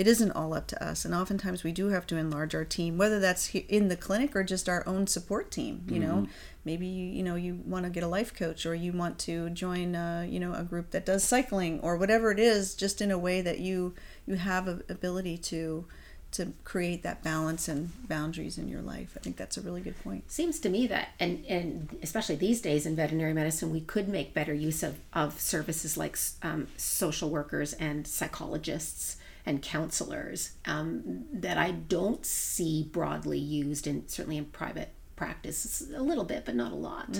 it 0.00 0.06
isn't 0.06 0.30
all 0.32 0.54
up 0.54 0.66
to 0.66 0.82
us. 0.82 1.04
And 1.04 1.14
oftentimes 1.14 1.62
we 1.62 1.72
do 1.72 1.88
have 1.88 2.06
to 2.06 2.16
enlarge 2.16 2.54
our 2.54 2.64
team 2.64 2.96
whether 2.96 3.20
that's 3.20 3.54
in 3.54 3.88
the 3.88 3.96
clinic 3.96 4.34
or 4.34 4.42
just 4.42 4.66
our 4.66 4.82
own 4.88 5.06
support 5.06 5.50
team 5.50 5.84
you 5.88 6.00
know? 6.00 6.26
Maybe 6.64 6.86
you, 6.86 7.06
you 7.06 7.22
know 7.22 7.36
you 7.36 7.60
want 7.66 7.84
to 7.84 7.90
get 7.90 8.02
a 8.02 8.06
life 8.06 8.34
coach 8.34 8.64
or 8.64 8.74
you 8.74 8.92
want 8.92 9.18
to 9.20 9.50
join 9.50 9.94
uh, 9.94 10.26
you 10.28 10.40
know 10.40 10.54
a 10.54 10.62
group 10.62 10.90
that 10.90 11.04
does 11.04 11.22
cycling 11.24 11.80
or 11.80 11.96
whatever 11.96 12.30
it 12.30 12.38
is 12.38 12.74
just 12.74 13.02
in 13.02 13.10
a 13.10 13.18
way 13.18 13.42
that 13.42 13.58
you 13.58 13.94
you 14.26 14.36
have 14.36 14.68
a 14.68 14.80
ability 14.88 15.36
to 15.38 15.84
to 16.32 16.52
create 16.64 17.02
that 17.02 17.22
balance 17.22 17.66
and 17.66 17.90
boundaries 18.08 18.56
in 18.56 18.68
your 18.68 18.82
life. 18.82 19.16
I 19.16 19.20
think 19.20 19.36
that's 19.36 19.56
a 19.56 19.60
really 19.60 19.80
good 19.80 20.00
point. 20.04 20.30
Seems 20.30 20.60
to 20.60 20.68
me 20.68 20.86
that, 20.86 21.08
and, 21.18 21.44
and 21.46 21.98
especially 22.04 22.36
these 22.36 22.60
days 22.60 22.86
in 22.86 22.94
veterinary 22.94 23.34
medicine, 23.34 23.72
we 23.72 23.80
could 23.80 24.08
make 24.08 24.32
better 24.32 24.54
use 24.54 24.84
of, 24.84 25.00
of 25.12 25.40
services 25.40 25.96
like 25.96 26.16
um, 26.42 26.68
social 26.76 27.30
workers 27.30 27.72
and 27.72 28.06
psychologists 28.06 29.16
and 29.46 29.62
counselors 29.62 30.52
um, 30.66 31.24
that 31.32 31.58
I 31.58 31.70
don't 31.72 32.24
see 32.24 32.88
broadly 32.92 33.38
used 33.38 33.86
in 33.86 34.06
certainly 34.08 34.36
in 34.38 34.46
private 34.46 34.90
practice 35.16 35.82
a 35.94 36.02
little 36.02 36.24
bit, 36.24 36.44
but 36.46 36.54
not 36.54 36.72
a 36.72 36.76
lot. 36.76 37.18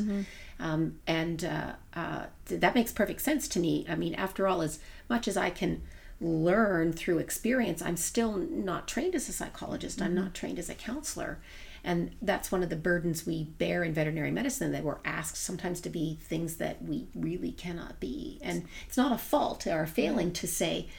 Um, 0.58 0.98
and 1.06 1.44
uh, 1.44 1.72
uh, 1.94 2.26
th- 2.46 2.60
that 2.60 2.74
makes 2.74 2.92
perfect 2.92 3.20
sense 3.20 3.46
to 3.48 3.60
me. 3.60 3.86
I 3.88 3.94
mean, 3.94 4.14
after 4.14 4.48
all, 4.48 4.62
as 4.62 4.78
much 5.08 5.28
as 5.28 5.36
I 5.36 5.50
can 5.50 5.82
learn 6.20 6.92
through 6.92 7.18
experience, 7.18 7.82
I'm 7.82 7.96
still 7.96 8.36
not 8.36 8.88
trained 8.88 9.14
as 9.14 9.28
a 9.28 9.32
psychologist. 9.32 10.00
I'm 10.02 10.14
not 10.14 10.34
trained 10.34 10.58
as 10.58 10.70
a 10.70 10.74
counselor. 10.74 11.40
And 11.82 12.12
that's 12.20 12.52
one 12.52 12.62
of 12.62 12.68
the 12.68 12.76
burdens 12.76 13.26
we 13.26 13.44
bear 13.44 13.82
in 13.84 13.94
veterinary 13.94 14.30
medicine 14.30 14.72
that 14.72 14.84
we're 14.84 14.98
asked 15.04 15.36
sometimes 15.36 15.80
to 15.82 15.90
be 15.90 16.18
things 16.22 16.56
that 16.56 16.82
we 16.82 17.06
really 17.14 17.52
cannot 17.52 18.00
be. 18.00 18.38
And 18.42 18.66
it's 18.86 18.98
not 18.98 19.12
a 19.12 19.18
fault 19.18 19.66
or 19.66 19.82
a 19.82 19.86
failing 19.86 20.32
to 20.34 20.46
say, 20.46 20.88
"Uh, 20.88 20.90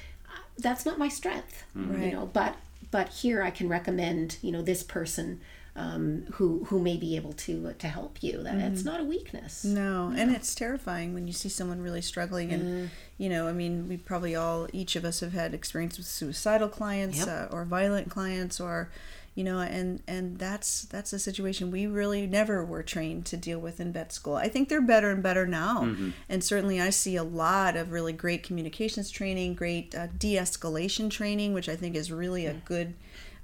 that's 0.58 0.86
not 0.86 0.98
my 0.98 1.08
strength, 1.10 1.64
you 1.76 2.12
know, 2.12 2.30
but 2.34 2.56
but 2.92 3.10
here 3.10 3.42
I 3.42 3.52
can 3.52 3.70
recommend, 3.70 4.38
you 4.42 4.52
know, 4.52 4.62
this 4.62 4.84
person 4.84 5.40
um, 5.76 6.26
who 6.34 6.66
who 6.66 6.80
may 6.80 6.98
be 6.98 7.16
able 7.16 7.32
to 7.34 7.74
to 7.80 7.88
help 7.88 8.22
you. 8.22 8.44
That 8.44 8.56
it's 8.60 8.84
not 8.84 9.00
a 9.00 9.04
weakness. 9.04 9.64
No, 9.64 10.12
and 10.16 10.36
it's 10.36 10.54
terrifying 10.54 11.14
when 11.14 11.28
you 11.28 11.34
see 11.34 11.48
someone 11.50 11.82
really 11.82 12.02
struggling. 12.02 12.52
And, 12.52 12.90
you 13.18 13.30
know, 13.30 13.48
I 13.48 13.54
mean, 13.54 13.88
we 13.88 13.96
probably 13.98 14.36
all, 14.36 14.68
each 14.74 14.96
of 14.98 15.06
us 15.06 15.22
have 15.22 15.32
had 15.34 15.54
experience 15.54 15.98
with 15.98 16.08
suicidal 16.08 16.68
clients 16.68 17.20
Yep. 17.20 17.28
uh, 17.52 17.56
or 17.56 17.64
violent 17.66 18.10
clients 18.10 18.60
or, 18.60 18.90
you 19.34 19.44
know, 19.44 19.60
and, 19.60 20.02
and 20.08 20.38
that's, 20.38 20.84
that's 20.84 21.14
a 21.14 21.20
situation 21.20 21.72
we 21.72 21.88
really 21.88 22.28
never 22.28 22.66
were 22.66 22.84
trained 22.84 23.26
to 23.28 23.38
deal 23.38 23.60
with 23.60 23.80
in 23.80 23.94
vet 23.94 24.12
school. 24.12 24.36
I 24.36 24.50
think 24.50 24.68
they're 24.68 24.82
better 24.82 25.10
and 25.10 25.24
better 25.24 25.48
now. 25.48 25.84
And 26.28 26.44
certainly 26.44 26.82
I 26.82 26.90
see 26.90 27.16
a 27.16 27.24
lot 27.24 27.78
of 27.78 27.92
really 27.92 28.14
great 28.14 28.44
communications 28.44 29.10
training, 29.10 29.56
great 29.56 29.96
uh, 29.96 30.08
de 30.18 30.36
escalation 30.36 31.10
training, 31.10 31.54
which 31.54 31.70
I 31.70 31.76
think 31.76 31.96
is 31.96 32.12
really 32.12 32.46
a 32.46 32.54
good, 32.54 32.94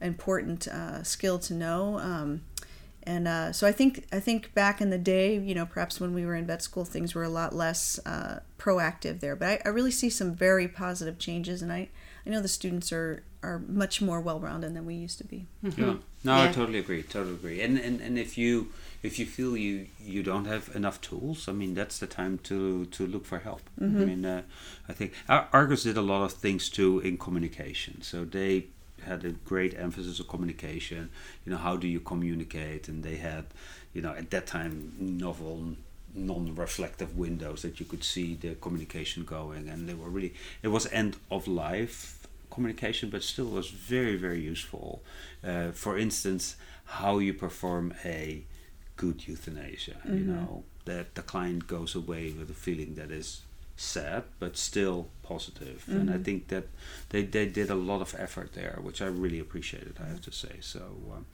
important 0.01 0.67
uh, 0.67 1.03
skill 1.03 1.39
to 1.39 1.53
know. 1.53 1.99
Um, 1.99 2.41
and 3.03 3.27
uh, 3.27 3.53
so 3.53 3.65
I 3.65 3.71
think 3.71 4.05
I 4.11 4.19
think 4.19 4.53
back 4.53 4.81
in 4.81 4.89
the 4.89 4.97
day, 4.97 5.39
you 5.39 5.55
know, 5.55 5.65
perhaps 5.65 5.99
when 5.99 6.13
we 6.13 6.25
were 6.25 6.35
in 6.35 6.45
vet 6.45 6.61
school, 6.61 6.83
things 6.83 7.15
were 7.15 7.23
a 7.23 7.29
lot 7.29 7.55
less 7.55 7.99
uh, 8.05 8.41
proactive 8.59 9.21
there. 9.21 9.35
But 9.35 9.47
I, 9.47 9.61
I 9.65 9.69
really 9.69 9.91
see 9.91 10.09
some 10.09 10.35
very 10.35 10.67
positive 10.67 11.17
changes, 11.17 11.61
and 11.61 11.71
I, 11.71 11.87
I 12.25 12.29
know 12.29 12.41
the 12.41 12.49
students 12.49 12.91
are 12.91 13.23
are 13.43 13.59
much 13.59 14.01
more 14.01 14.19
well 14.19 14.39
rounded 14.39 14.73
than 14.73 14.85
we 14.85 14.95
used 14.95 15.17
to 15.19 15.23
be. 15.23 15.45
Mm-hmm. 15.63 15.81
Yeah. 15.81 15.95
No, 16.23 16.41
I 16.41 16.51
totally 16.51 16.79
agree. 16.79 17.03
Totally 17.03 17.35
agree. 17.35 17.61
And, 17.61 17.77
and 17.77 18.01
and 18.01 18.17
if 18.17 18.37
you 18.37 18.69
if 19.03 19.19
you 19.19 19.25
feel 19.25 19.55
you 19.55 19.87
you 19.99 20.23
don't 20.23 20.45
have 20.45 20.75
enough 20.75 20.99
tools, 21.01 21.47
I 21.47 21.53
mean 21.53 21.73
that's 21.73 21.99
the 21.99 22.07
time 22.07 22.39
to 22.39 22.85
to 22.85 23.07
look 23.07 23.25
for 23.25 23.39
help. 23.39 23.61
I 23.79 23.83
mm-hmm. 23.83 24.05
mean, 24.05 24.25
uh, 24.25 24.41
I 24.89 24.93
think 24.93 25.13
Ar- 25.29 25.47
Argus 25.53 25.83
did 25.83 25.97
a 25.97 26.01
lot 26.01 26.23
of 26.23 26.33
things 26.33 26.69
too 26.69 26.99
in 26.99 27.17
communication. 27.17 28.01
So 28.01 28.25
they 28.25 28.65
had 29.03 29.23
a 29.23 29.31
great 29.31 29.77
emphasis 29.77 30.19
on 30.19 30.27
communication. 30.27 31.09
You 31.45 31.51
know, 31.51 31.57
how 31.57 31.77
do 31.77 31.87
you 31.87 31.99
communicate? 31.99 32.87
And 32.87 33.03
they 33.03 33.17
had, 33.17 33.45
you 33.93 34.01
know, 34.01 34.13
at 34.13 34.31
that 34.31 34.47
time 34.47 34.93
novel 34.99 35.75
non-reflective 36.13 37.15
windows 37.17 37.61
that 37.61 37.79
you 37.79 37.85
could 37.85 38.03
see 38.03 38.35
the 38.35 38.55
communication 38.55 39.23
going 39.23 39.69
and 39.69 39.87
they 39.87 39.93
were 39.93 40.09
really 40.09 40.33
it 40.63 40.69
was 40.69 40.87
end 40.91 41.15
of 41.29 41.47
life 41.47 42.16
communication, 42.57 43.09
but 43.15 43.21
still 43.33 43.49
was 43.59 43.69
very, 43.69 44.15
very 44.27 44.41
useful. 44.53 44.89
Uh, 45.51 45.69
for 45.83 45.93
instance, 46.05 46.43
how 47.01 47.13
you 47.25 47.33
perform 47.45 47.85
a 48.17 48.43
good 49.01 49.17
euthanasia. 49.27 49.97
You 50.05 50.25
know 50.33 50.63
that 50.85 51.05
the 51.17 51.21
client 51.33 51.61
goes 51.75 51.91
away 52.01 52.23
with 52.37 52.49
a 52.49 52.59
feeling 52.65 52.91
that 52.95 53.11
is 53.21 53.27
sad, 53.75 54.23
but 54.39 54.57
still 54.57 54.99
positive. 55.31 55.79
And 55.87 56.09
I 56.09 56.17
think 56.27 56.47
that 56.53 56.65
they, 57.09 57.21
they 57.35 57.45
did 57.59 57.69
a 57.69 57.79
lot 57.91 58.01
of 58.01 58.15
effort 58.17 58.49
there, 58.53 58.75
which 58.87 58.99
I 59.01 59.07
really 59.23 59.39
appreciated. 59.39 59.93
I 60.03 60.07
have 60.13 60.23
to 60.29 60.31
say. 60.31 60.55
So, 60.59 60.83
um, 61.13 61.25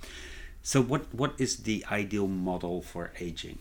so 0.62 0.78
what 0.92 1.04
what 1.22 1.34
is 1.38 1.52
the 1.70 1.86
ideal 2.02 2.28
model 2.28 2.82
for 2.82 3.12
aging? 3.28 3.60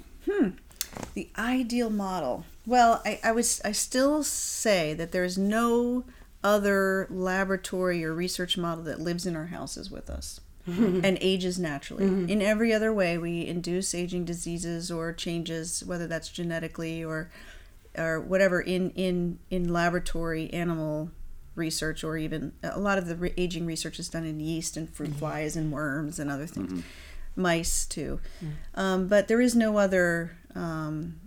The 1.14 1.28
ideal 1.38 1.90
model. 1.90 2.45
Well, 2.66 2.92
I, 3.04 3.21
I 3.28 3.33
was 3.33 3.61
I 3.64 3.73
still 3.73 4.23
say 4.23 4.95
that 4.95 5.12
there 5.12 5.25
is 5.25 5.38
no 5.38 6.04
other 6.44 7.06
laboratory 7.11 8.04
or 8.04 8.12
research 8.12 8.56
model 8.56 8.84
that 8.84 9.00
lives 9.00 9.26
in 9.26 9.37
our 9.37 9.46
houses 9.46 9.90
with 9.90 10.11
us 10.11 10.40
mm-hmm. 10.68 11.04
and 11.04 11.18
ages 11.20 11.58
naturally. 11.58 12.04
Mm-hmm. 12.04 12.28
In 12.28 12.42
every 12.42 12.72
other 12.72 12.92
way, 12.92 13.18
we 13.18 13.46
induce 13.46 13.94
aging 13.94 14.25
diseases 14.25 14.90
or 14.90 15.12
changes, 15.12 15.84
whether 15.84 16.06
that's 16.06 16.28
genetically 16.28 17.04
or 17.04 17.30
or 17.96 18.20
whatever 18.20 18.61
in 18.61 18.90
in 18.90 19.38
in 19.50 19.72
laboratory 19.72 20.52
animal 20.52 21.11
research 21.54 22.02
or 22.02 22.16
even 22.16 22.52
a 22.62 22.78
lot 22.78 22.96
of 22.96 23.06
the 23.06 23.16
re- 23.16 23.34
aging 23.37 23.66
research 23.66 23.99
is 23.99 24.08
done 24.08 24.25
in 24.25 24.40
yeast 24.40 24.76
and 24.76 24.88
fruit 24.88 25.11
mm-hmm. 25.11 25.18
flies 25.18 25.56
and 25.56 25.70
worms 25.70 26.18
and 26.18 26.30
other 26.30 26.46
things. 26.46 26.82
Mice 27.37 27.87
too. 27.87 28.20
Mm. 28.44 28.52
Um, 28.75 29.08
but 29.08 29.28
there 29.28 29.40
is 29.40 29.54
no 29.54 29.78
other 29.78 30.37
um, 30.54 31.20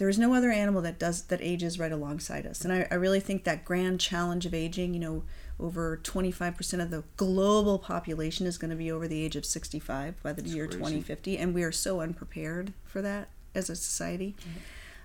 there 0.00 0.08
is 0.08 0.18
no 0.18 0.32
other 0.32 0.50
animal 0.50 0.80
that 0.80 0.98
does 0.98 1.24
that 1.24 1.42
ages 1.42 1.78
right 1.78 1.92
alongside 1.92 2.46
us. 2.46 2.64
And 2.64 2.72
I, 2.72 2.88
I 2.90 2.94
really 2.94 3.20
think 3.20 3.44
that 3.44 3.66
grand 3.66 4.00
challenge 4.00 4.46
of 4.46 4.54
aging 4.54 4.94
you 4.94 5.00
know 5.00 5.24
over 5.60 6.00
25% 6.02 6.82
of 6.82 6.90
the 6.90 7.04
global 7.18 7.78
population 7.78 8.46
is 8.46 8.56
going 8.56 8.70
to 8.70 8.76
be 8.76 8.90
over 8.90 9.06
the 9.06 9.22
age 9.22 9.36
of 9.36 9.44
65 9.44 10.22
by 10.22 10.32
the 10.32 10.42
year 10.48 10.64
crazy. 10.64 10.78
2050 10.78 11.36
and 11.36 11.54
we 11.54 11.62
are 11.62 11.70
so 11.70 12.00
unprepared 12.00 12.72
for 12.82 13.02
that 13.02 13.28
as 13.54 13.68
a 13.68 13.76
society. 13.76 14.34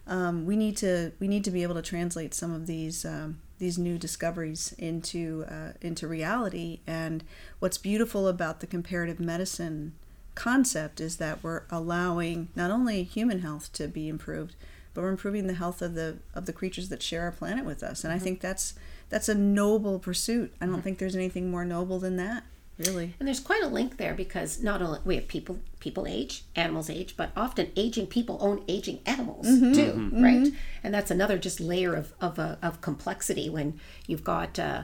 Um, 0.08 0.46
we 0.46 0.56
need 0.56 0.78
to 0.78 1.12
we 1.20 1.28
need 1.28 1.44
to 1.44 1.52
be 1.52 1.64
able 1.64 1.76
to 1.76 1.82
translate 1.82 2.34
some 2.34 2.54
of 2.54 2.66
these 2.66 3.04
um, 3.04 3.42
these 3.60 3.78
new 3.78 3.98
discoveries 3.98 4.74
into 4.78 5.44
uh, 5.50 5.74
into 5.82 6.08
reality. 6.08 6.80
And 6.88 7.26
what's 7.60 7.78
beautiful 7.78 8.30
about 8.30 8.62
the 8.62 8.68
comparative 8.68 9.20
medicine 9.20 9.92
concept 10.36 11.02
is 11.02 11.18
that 11.18 11.44
we're 11.44 11.64
allowing 11.70 12.48
not 12.56 12.72
only 12.72 13.04
human 13.04 13.40
health 13.40 13.74
to 13.74 13.90
be 13.90 14.08
improved 14.08 14.56
but 14.96 15.04
we're 15.04 15.12
improving 15.12 15.46
the 15.46 15.54
health 15.54 15.84
of 15.84 15.94
the 15.94 16.18
of 16.34 16.48
the 16.48 16.54
creatures 16.54 16.90
that 16.90 17.04
share 17.04 17.22
our 17.22 17.32
planet 17.32 17.66
with 17.66 17.84
us. 17.84 18.04
And 18.04 18.12
i 18.12 18.16
mm-hmm. 18.16 18.24
think 18.24 18.42
that's 18.42 18.74
that's 19.10 19.30
a 19.30 19.36
noble 19.36 20.00
pursuit. 20.00 20.56
I 20.60 20.66
don't 20.66 20.76
mm-hmm. 20.76 20.82
think 20.82 20.98
there's 20.98 21.16
anything 21.16 21.52
more 21.52 21.64
noble 21.64 22.00
than 22.00 22.18
that 22.18 22.44
really. 22.78 23.14
And 23.20 23.28
there's 23.28 23.40
quite 23.40 23.64
a 23.64 23.68
link 23.68 23.98
there 23.98 24.14
because 24.14 24.62
not 24.62 24.82
only 24.82 25.00
we 25.06 25.16
have 25.16 25.28
people 25.28 25.60
people 25.80 26.08
age, 26.08 26.44
animals 26.56 26.90
age, 26.90 27.16
but 27.16 27.32
often 27.36 27.72
aging 27.76 28.08
people 28.08 28.38
own 28.42 28.64
aging 28.68 29.00
animals 29.06 29.48
mm-hmm. 29.48 29.74
too, 29.74 30.12
right? 30.22 30.48
And 30.84 30.94
that's 30.94 31.12
another 31.12 31.38
just 31.38 31.60
layer 31.60 31.96
of 31.96 32.14
of, 32.20 32.40
uh, 32.40 32.56
of 32.62 32.82
complexity 32.82 33.50
when 33.50 33.80
you've 34.08 34.24
got 34.24 34.60
uh, 34.60 34.84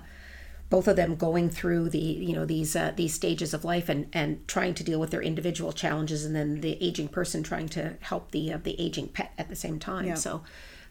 both 0.71 0.87
of 0.87 0.95
them 0.95 1.15
going 1.15 1.49
through 1.51 1.89
the 1.89 1.99
you 1.99 2.33
know 2.33 2.45
these 2.45 2.75
uh, 2.75 2.93
these 2.95 3.13
stages 3.13 3.53
of 3.53 3.63
life 3.63 3.89
and 3.89 4.07
and 4.13 4.47
trying 4.47 4.73
to 4.73 4.83
deal 4.83 4.99
with 4.99 5.11
their 5.11 5.21
individual 5.21 5.71
challenges, 5.73 6.25
and 6.25 6.35
then 6.35 6.61
the 6.61 6.81
aging 6.81 7.09
person 7.09 7.43
trying 7.43 7.69
to 7.69 7.97
help 7.99 8.31
the 8.31 8.53
uh, 8.53 8.57
the 8.63 8.79
aging 8.81 9.09
pet 9.09 9.33
at 9.37 9.49
the 9.49 9.55
same 9.55 9.77
time. 9.77 10.07
Yeah. 10.07 10.15
So. 10.15 10.43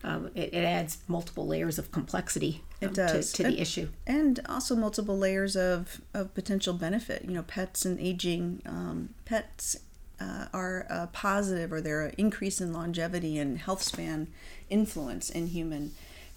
Um, 0.03 0.31
it, 0.33 0.51
it 0.51 0.63
adds 0.63 0.97
multiple 1.07 1.45
layers 1.45 1.77
of 1.77 1.91
complexity 1.91 2.63
um, 2.81 2.89
It 2.89 2.95
does. 2.95 3.31
to, 3.33 3.43
to 3.43 3.49
the 3.51 3.61
issue. 3.61 3.89
and 4.07 4.39
also 4.49 4.75
multiple 4.75 5.15
layers 5.15 5.55
of, 5.55 6.01
of 6.15 6.33
potential 6.33 6.73
benefit. 6.73 7.23
You 7.23 7.35
know, 7.35 7.43
pets 7.43 7.85
and 7.85 7.99
aging 7.99 8.63
um, 8.65 9.09
pets 9.25 9.77
uh, 10.19 10.47
are 10.53 10.87
a 10.89 11.05
positive 11.13 11.71
or 11.71 11.81
they're 11.81 12.07
an 12.07 12.15
increase 12.17 12.59
in 12.59 12.73
longevity 12.73 13.37
and 13.37 13.59
health 13.59 13.83
span 13.83 14.27
influence 14.71 15.29
in 15.29 15.45
human 15.47 15.91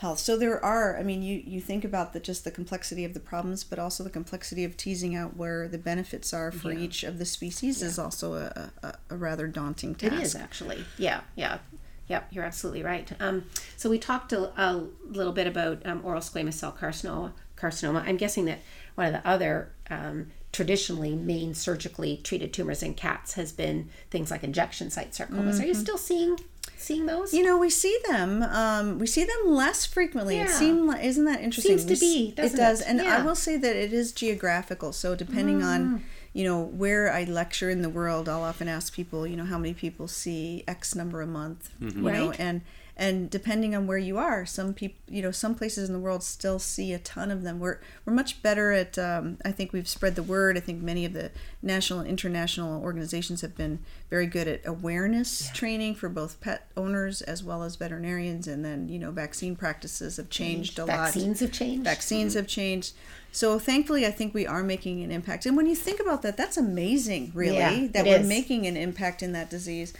health. 0.04 0.18
So 0.18 0.36
there 0.36 0.62
are. 0.64 0.96
I 0.98 1.02
mean, 1.02 1.22
you 1.22 1.42
you 1.44 1.60
think 1.60 1.84
about 1.84 2.12
the 2.12 2.20
just 2.20 2.44
the 2.44 2.50
complexity 2.50 3.04
of 3.04 3.14
the 3.14 3.20
problems, 3.20 3.64
but 3.64 3.78
also 3.78 4.04
the 4.04 4.10
complexity 4.10 4.62
of 4.64 4.76
teasing 4.76 5.16
out 5.16 5.36
where 5.36 5.66
the 5.68 5.78
benefits 5.78 6.32
are 6.32 6.52
for 6.52 6.72
Yeah. 6.72 6.80
each 6.84 7.02
of 7.04 7.18
the 7.18 7.24
species 7.24 7.82
is 7.82 7.98
also 7.98 8.34
a, 8.34 8.70
a, 8.82 8.94
a 9.10 9.16
rather 9.16 9.46
daunting 9.46 9.94
task. 9.94 10.12
It 10.12 10.20
is 10.22 10.34
actually. 10.34 10.84
Yeah, 10.98 11.20
yeah. 11.36 11.58
Yep, 12.06 12.28
you're 12.32 12.44
absolutely 12.44 12.82
right. 12.82 13.10
Um, 13.18 13.46
so 13.78 13.88
we 13.88 13.98
talked 13.98 14.32
a, 14.34 14.52
a 14.62 14.86
little 15.08 15.32
bit 15.32 15.46
about 15.46 15.84
um, 15.86 16.02
oral 16.04 16.20
squamous 16.20 16.52
cell 16.54 16.76
carcinoma. 16.78 17.32
Carcinoma. 17.56 18.06
I'm 18.06 18.18
guessing 18.18 18.44
that 18.44 18.58
one 18.94 19.06
of 19.06 19.12
the 19.14 19.26
other 19.26 19.72
um, 19.88 20.26
traditionally 20.52 21.14
main 21.14 21.54
surgically 21.54 22.18
treated 22.18 22.52
tumors 22.52 22.82
in 22.82 22.92
cats 22.92 23.34
has 23.34 23.52
been 23.52 23.88
things 24.10 24.30
like 24.30 24.44
injection 24.44 24.90
site 24.90 25.12
sarcomas. 25.12 25.58
Are 25.60 25.66
you 25.66 25.74
still 25.74 25.96
seeing 25.96 26.36
seeing 26.76 27.06
those? 27.06 27.28
Mm-hmm. 27.28 27.36
You 27.36 27.44
know, 27.44 27.58
we 27.58 27.70
see 27.70 27.96
them. 28.08 28.42
Um, 28.42 28.98
we 28.98 29.06
see 29.06 29.24
them 29.24 29.52
less 29.52 29.86
frequently. 29.86 30.38
It 30.38 30.50
seems 30.50 30.82
like, 30.88 31.04
isn't 31.04 31.24
that 31.24 31.40
interesting? 31.40 31.78
Seems 31.78 31.98
to 31.98 32.04
be, 32.04 32.34
It 32.36 32.54
does, 32.54 32.80
it? 32.80 32.86
and 32.88 33.00
I 33.00 33.04
Yeah. 33.04 33.20
Mm. 33.20 33.24
will 33.26 33.34
say 33.34 33.56
that 33.56 33.76
it 33.76 33.92
is 33.92 34.12
geographical. 34.12 34.92
So 34.92 35.14
depending 35.14 35.62
on 35.62 36.02
you 36.32 36.42
know 36.44 36.60
where 36.60 37.12
I 37.12 37.24
lecture 37.24 37.70
in 37.70 37.82
the 37.82 37.88
world, 37.88 38.28
I'll 38.28 38.42
often 38.42 38.68
ask 38.68 38.92
people, 38.92 39.24
you 39.26 39.36
know, 39.36 39.44
how 39.44 39.56
many 39.58 39.72
people 39.74 40.08
see 40.08 40.64
X 40.66 40.94
number 40.94 41.22
a 41.22 41.26
month, 41.26 41.70
you 41.80 41.90
know, 41.92 42.32
and 42.32 42.60
and 42.96 43.28
depending 43.28 43.74
on 43.74 43.86
where 43.88 43.98
you 43.98 44.18
are, 44.18 44.46
some 44.46 44.72
people, 44.72 44.98
you 45.08 45.20
know, 45.20 45.32
some 45.32 45.54
places 45.56 45.88
in 45.88 45.92
the 45.92 45.98
world 46.00 46.22
still 46.22 46.58
see 46.60 46.92
a 46.92 46.98
ton 46.98 47.30
of 47.30 47.42
them. 47.42 47.58
We're 47.58 47.78
we're 48.04 48.12
much 48.12 48.40
better 48.42 48.70
at. 48.72 48.96
Um, 48.98 49.38
I 49.44 49.50
think 49.52 49.72
we've 49.72 49.88
spread 49.88 50.14
the 50.14 50.22
word. 50.22 50.56
I 50.56 50.60
think 50.60 50.80
many 50.82 51.04
of 51.04 51.12
the 51.12 51.32
national 51.62 52.00
and 52.00 52.08
international 52.08 52.80
organizations 52.82 53.40
have 53.40 53.56
been 53.56 53.80
very 54.10 54.26
good 54.26 54.46
at 54.46 54.64
awareness 54.66 55.50
training 55.52 55.96
for 55.96 56.08
both 56.08 56.40
pet 56.40 56.68
owners 56.76 57.20
as 57.22 57.42
well 57.42 57.64
as 57.64 57.74
veterinarians, 57.76 58.46
and 58.46 58.64
then 58.64 58.88
you 58.88 58.98
know, 59.00 59.10
vaccine 59.10 59.56
practices 59.56 60.16
have 60.18 60.30
changed 60.30 60.78
a 60.78 60.84
lot 60.84 60.96
Vaccines 61.12 61.40
have 61.40 61.52
changed. 61.52 61.84
vaccines 61.84 62.34
have 62.34 62.46
changed. 62.46 62.94
So 63.32 63.58
thankfully, 63.58 64.06
I 64.06 64.12
think 64.12 64.32
we 64.32 64.46
are 64.46 64.62
making 64.62 65.02
an 65.02 65.10
impact. 65.10 65.44
And 65.46 65.56
when 65.56 65.66
you 65.66 65.74
think 65.74 65.98
about 65.98 66.22
that, 66.22 66.36
that's 66.36 66.56
amazing, 66.56 67.32
really, 67.34 67.56
Yeah, 67.56 67.88
that 67.88 68.04
we're 68.06 68.20
is. 68.20 68.28
making 68.28 68.68
an 68.68 68.76
impact 68.76 69.24
in 69.24 69.32
that 69.32 69.50
disease. 69.50 69.92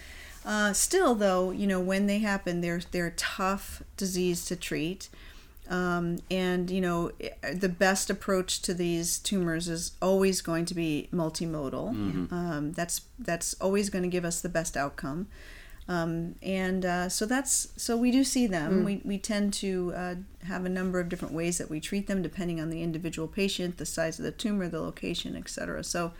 Uh, 0.45 0.73
still, 0.73 1.15
though, 1.15 1.51
you 1.51 1.67
know, 1.67 1.81
when 1.81 2.07
they 2.07 2.19
happen, 2.19 2.61
they're 2.61 2.83
they're 2.91 3.07
a 3.07 3.13
tough 3.13 3.83
disease 3.97 4.45
to 4.47 4.57
treat. 4.57 5.09
Um, 5.71 6.19
and 6.31 6.71
you 6.71 6.83
know, 6.83 7.11
the 7.51 7.71
best 7.71 8.11
approach 8.11 8.61
to 8.63 8.75
these 8.75 9.19
tumors 9.19 9.67
is 9.69 9.93
always 10.03 10.43
going 10.43 10.67
to 10.67 10.75
be 10.75 11.09
multimodal. 11.13 11.95
Um, 12.33 12.73
that's 12.73 13.03
that's 13.19 13.55
always 13.55 13.89
going 13.89 14.03
to 14.03 14.09
give 14.11 14.27
us 14.27 14.43
the 14.43 14.51
best 14.51 14.77
outcome. 14.77 15.29
Um, 15.87 16.35
and 16.43 16.85
uh, 16.85 17.09
so 17.11 17.27
that's 17.27 17.69
so 17.77 17.97
we 17.97 18.11
do 18.11 18.25
see 18.25 18.47
them. 18.47 18.85
We, 18.85 19.03
we 19.05 19.19
tend 19.19 19.53
to 19.55 19.93
uh, 19.97 20.15
have 20.47 20.65
a 20.65 20.71
number 20.71 20.99
of 21.01 21.09
different 21.09 21.35
ways 21.35 21.59
that 21.59 21.69
we 21.71 21.81
treat 21.81 22.07
them 22.07 22.23
depending 22.23 22.61
on 22.61 22.69
the 22.71 22.83
individual 22.83 23.29
patient, 23.29 23.77
the 23.79 23.87
size 23.87 24.19
of 24.19 24.25
the 24.25 24.33
tumor, 24.33 24.69
the 24.69 24.81
location, 24.81 25.37
etc. 25.37 25.85
So, 25.85 26.13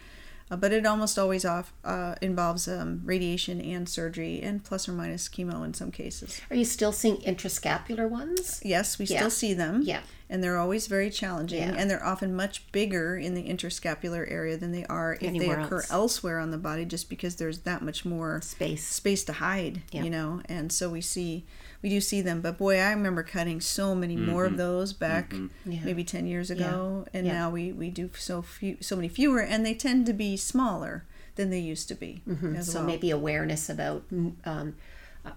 uh, 0.51 0.57
but 0.57 0.73
it 0.73 0.85
almost 0.87 1.19
always 1.19 1.45
off 1.45 1.73
uh, 1.85 2.15
involves 2.21 2.69
um, 2.69 3.01
radiation 3.05 3.61
and 3.61 3.89
surgery 3.89 4.41
and 4.43 4.63
plus 4.65 4.89
or 4.89 4.93
minus 4.93 5.29
chemo 5.29 5.65
in 5.65 5.73
some 5.75 5.91
cases. 5.91 6.41
Are 6.51 6.57
you 6.57 6.65
still 6.65 6.93
seeing 6.93 7.17
interscapular 7.19 8.09
ones? 8.09 8.61
Yes, 8.65 8.99
we 8.99 9.07
Yeah. 9.07 9.19
still 9.19 9.31
see 9.31 9.55
them. 9.55 9.83
Yeah. 9.85 10.01
And 10.31 10.43
they're 10.43 10.57
always 10.59 10.87
very 10.87 11.11
challenging, 11.11 11.61
Yeah. 11.63 11.75
and 11.77 11.91
they're 11.91 12.05
often 12.05 12.35
much 12.35 12.71
bigger 12.73 13.17
in 13.17 13.35
the 13.35 13.45
interscapular 13.49 14.29
area 14.31 14.57
than 14.57 14.73
they 14.73 14.85
are 14.87 15.15
if 15.15 15.23
Anywhere 15.23 15.57
they 15.57 15.63
occur 15.63 15.77
else. 15.81 15.91
elsewhere 15.91 16.39
on 16.39 16.51
the 16.51 16.59
body, 16.59 16.85
just 16.87 17.09
because 17.11 17.37
there's 17.37 17.59
that 17.61 17.83
much 17.83 18.05
more 18.05 18.41
Space. 18.43 18.85
space 18.87 19.23
to 19.25 19.35
hide, 19.35 19.83
Yeah. 19.93 20.03
you 20.03 20.11
know. 20.11 20.41
And 20.47 20.73
so 20.73 20.89
we 20.89 21.03
see, 21.03 21.45
we 21.85 21.91
do 21.91 22.01
see 22.01 22.23
them. 22.23 22.41
But 22.41 22.57
boy, 22.57 22.79
I 22.79 22.91
remember 22.93 23.23
cutting 23.23 23.61
so 23.61 23.95
many 23.95 24.17
more 24.17 24.47
of 24.47 24.53
mm-hmm. 24.53 24.59
those 24.59 24.95
back 24.95 25.35
mm-hmm. 25.35 25.71
Yeah. 25.71 25.81
maybe 25.85 26.03
ten 26.03 26.27
years 26.27 26.51
ago, 26.51 27.05
and 27.13 27.27
Yeah. 27.27 27.35
now 27.35 27.51
we 27.51 27.73
we 27.73 27.91
do 27.91 28.09
so 28.19 28.41
few, 28.41 28.79
so 28.81 28.97
many 28.97 29.09
fewer, 29.09 29.41
and 29.41 29.67
they 29.67 29.75
tend 29.75 30.07
to 30.07 30.15
be 30.15 30.39
smaller 30.39 31.05
than 31.37 31.51
they 31.51 31.59
used 31.59 31.89
to 31.89 31.95
be 31.95 32.23
mm-hmm. 32.27 32.57
as 32.57 32.73
so 32.73 32.79
well. 32.79 32.87
maybe 32.87 33.11
awareness 33.11 33.69
about 33.69 34.03
mm, 34.11 34.33
um, 34.47 34.77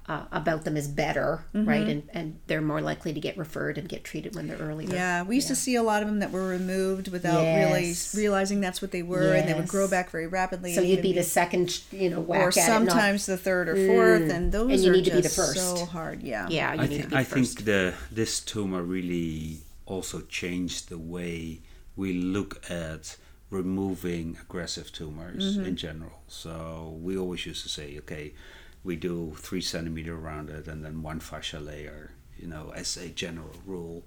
uh, 0.07 0.25
about 0.31 0.63
them 0.65 0.75
is 0.75 0.87
better, 0.87 1.45
Mm-hmm. 1.53 1.69
right? 1.69 1.87
And 1.87 2.03
and 2.13 2.39
they're 2.47 2.61
more 2.61 2.81
likely 2.81 3.13
to 3.13 3.19
get 3.19 3.37
referred 3.37 3.77
and 3.77 3.87
get 3.87 4.03
treated 4.03 4.35
when 4.35 4.47
they're 4.47 4.57
earlier. 4.57 4.89
Yeah, 4.93 5.23
we 5.23 5.35
used 5.35 5.47
to 5.47 5.55
see 5.55 5.75
a 5.75 5.83
lot 5.83 6.01
of 6.01 6.07
them 6.09 6.19
that 6.19 6.31
were 6.31 6.47
removed 6.47 7.07
without 7.07 7.41
really 7.41 7.93
realizing 8.15 8.59
that's 8.59 8.81
what 8.81 8.91
they 8.91 9.01
were, 9.03 9.33
and 9.33 9.47
they 9.47 9.53
would 9.53 9.67
grow 9.67 9.87
back 9.87 10.09
very 10.09 10.27
rapidly. 10.27 10.73
So 10.73 10.81
you'd 10.81 10.99
even 10.99 11.03
be 11.03 11.13
the 11.13 11.23
second, 11.23 11.81
you 11.91 12.09
know, 12.09 12.19
whack 12.19 12.41
or 12.41 12.47
at 12.49 12.57
it, 12.57 12.59
not- 12.59 12.65
sometimes 12.67 13.25
the 13.25 13.37
third 13.37 13.69
or 13.69 13.75
fourth, 13.87 14.29
and 14.29 14.51
those 14.51 14.71
And 14.71 14.81
you 14.83 14.91
are 14.91 14.95
need 14.95 15.05
to 15.05 15.11
be 15.11 15.21
the 15.21 15.29
first. 15.29 15.55
so 15.77 15.85
hard. 15.85 16.21
Yeah, 16.21 16.47
yeah, 16.49 16.73
you 16.73 16.81
I, 16.81 16.87
need 16.87 16.95
thi- 16.97 17.01
to 17.03 17.07
be 17.09 17.15
I 17.15 17.23
think 17.23 17.63
the 17.65 17.93
this 18.11 18.39
tumor 18.41 18.83
really 18.83 19.59
also 19.85 20.21
changed 20.21 20.89
the 20.89 20.97
way 20.97 21.59
we 21.95 22.13
look 22.13 22.61
at 22.69 23.15
removing 23.49 24.37
aggressive 24.41 24.91
tumors 24.91 25.55
Mm-hmm. 25.57 25.65
in 25.65 25.75
general. 25.77 26.21
So 26.27 26.97
we 27.01 27.17
always 27.17 27.45
used 27.45 27.63
to 27.63 27.69
say, 27.69 27.97
okay, 27.99 28.33
we 28.83 28.95
do 28.95 29.35
three 29.37 29.61
centimeter 29.61 30.15
around 30.15 30.49
it 30.49 30.67
and 30.67 30.83
then 30.83 31.01
one 31.03 31.19
fascia 31.19 31.59
layer, 31.59 32.11
you 32.37 32.47
know, 32.47 32.71
as 32.75 32.97
a 32.97 33.09
general 33.09 33.53
rule. 33.65 34.03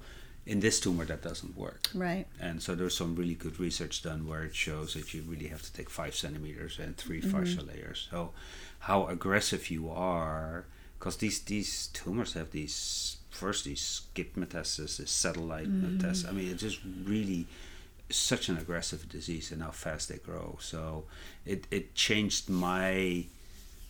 In 0.46 0.60
this 0.60 0.80
tumor, 0.80 1.04
that 1.04 1.22
doesn't 1.22 1.56
work. 1.56 1.88
right. 1.94 2.26
And 2.40 2.62
so 2.62 2.74
there's 2.74 2.96
some 2.96 3.14
really 3.14 3.34
good 3.34 3.60
research 3.60 4.02
done 4.02 4.26
where 4.26 4.42
it 4.42 4.54
shows 4.54 4.94
that 4.94 5.12
you 5.12 5.22
really 5.22 5.48
have 5.48 5.62
to 5.62 5.72
take 5.72 5.90
five 5.90 6.16
centimeters 6.16 6.78
and 6.78 6.96
3 6.96 7.20
mm-hmm. 7.20 7.30
fascia 7.30 7.62
layers. 7.62 8.08
So 8.10 8.32
how 8.80 9.06
aggressive 9.06 9.70
you 9.70 9.90
are, 9.90 10.64
because 10.98 11.18
these 11.18 11.40
these 11.40 11.88
tumors 11.88 12.32
have 12.32 12.50
these 12.52 13.18
first 13.30 13.64
these 13.64 13.82
skip 13.82 14.34
metastasis, 14.34 14.96
this 14.96 15.10
satellite 15.10 15.68
mm-hmm. 15.68 15.98
metastasis. 15.98 16.28
I 16.28 16.32
mean, 16.32 16.50
it's 16.50 16.62
just 16.62 16.80
really 17.04 17.46
such 18.08 18.48
an 18.48 18.56
aggressive 18.56 19.08
disease 19.08 19.52
and 19.52 19.62
how 19.62 19.70
fast 19.70 20.08
they 20.08 20.18
grow. 20.18 20.56
So 20.60 21.04
it 21.44 21.66
it 21.70 21.94
changed 21.94 22.48
my 22.48 23.26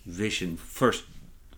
vision. 0.07 0.57
First, 0.57 1.05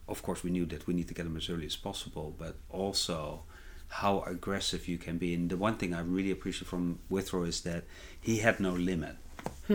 of 0.08 0.22
course, 0.22 0.42
we 0.42 0.50
knew 0.50 0.66
that 0.66 0.86
we 0.86 0.94
need 0.94 1.08
to 1.08 1.14
get 1.14 1.24
them 1.24 1.36
as 1.36 1.48
early 1.48 1.66
as 1.66 1.76
possible, 1.76 2.34
but 2.38 2.56
also 2.70 3.42
how 3.88 4.22
aggressive 4.22 4.88
you 4.88 4.98
can 4.98 5.18
be. 5.18 5.34
And 5.34 5.50
the 5.50 5.56
one 5.56 5.76
thing 5.76 5.94
I 5.94 6.00
really 6.00 6.30
appreciate 6.30 6.68
from 6.68 6.98
Withrow 7.08 7.44
is 7.44 7.60
that 7.62 7.84
he 8.20 8.38
had 8.38 8.60
no 8.60 8.72
limit. 8.72 9.16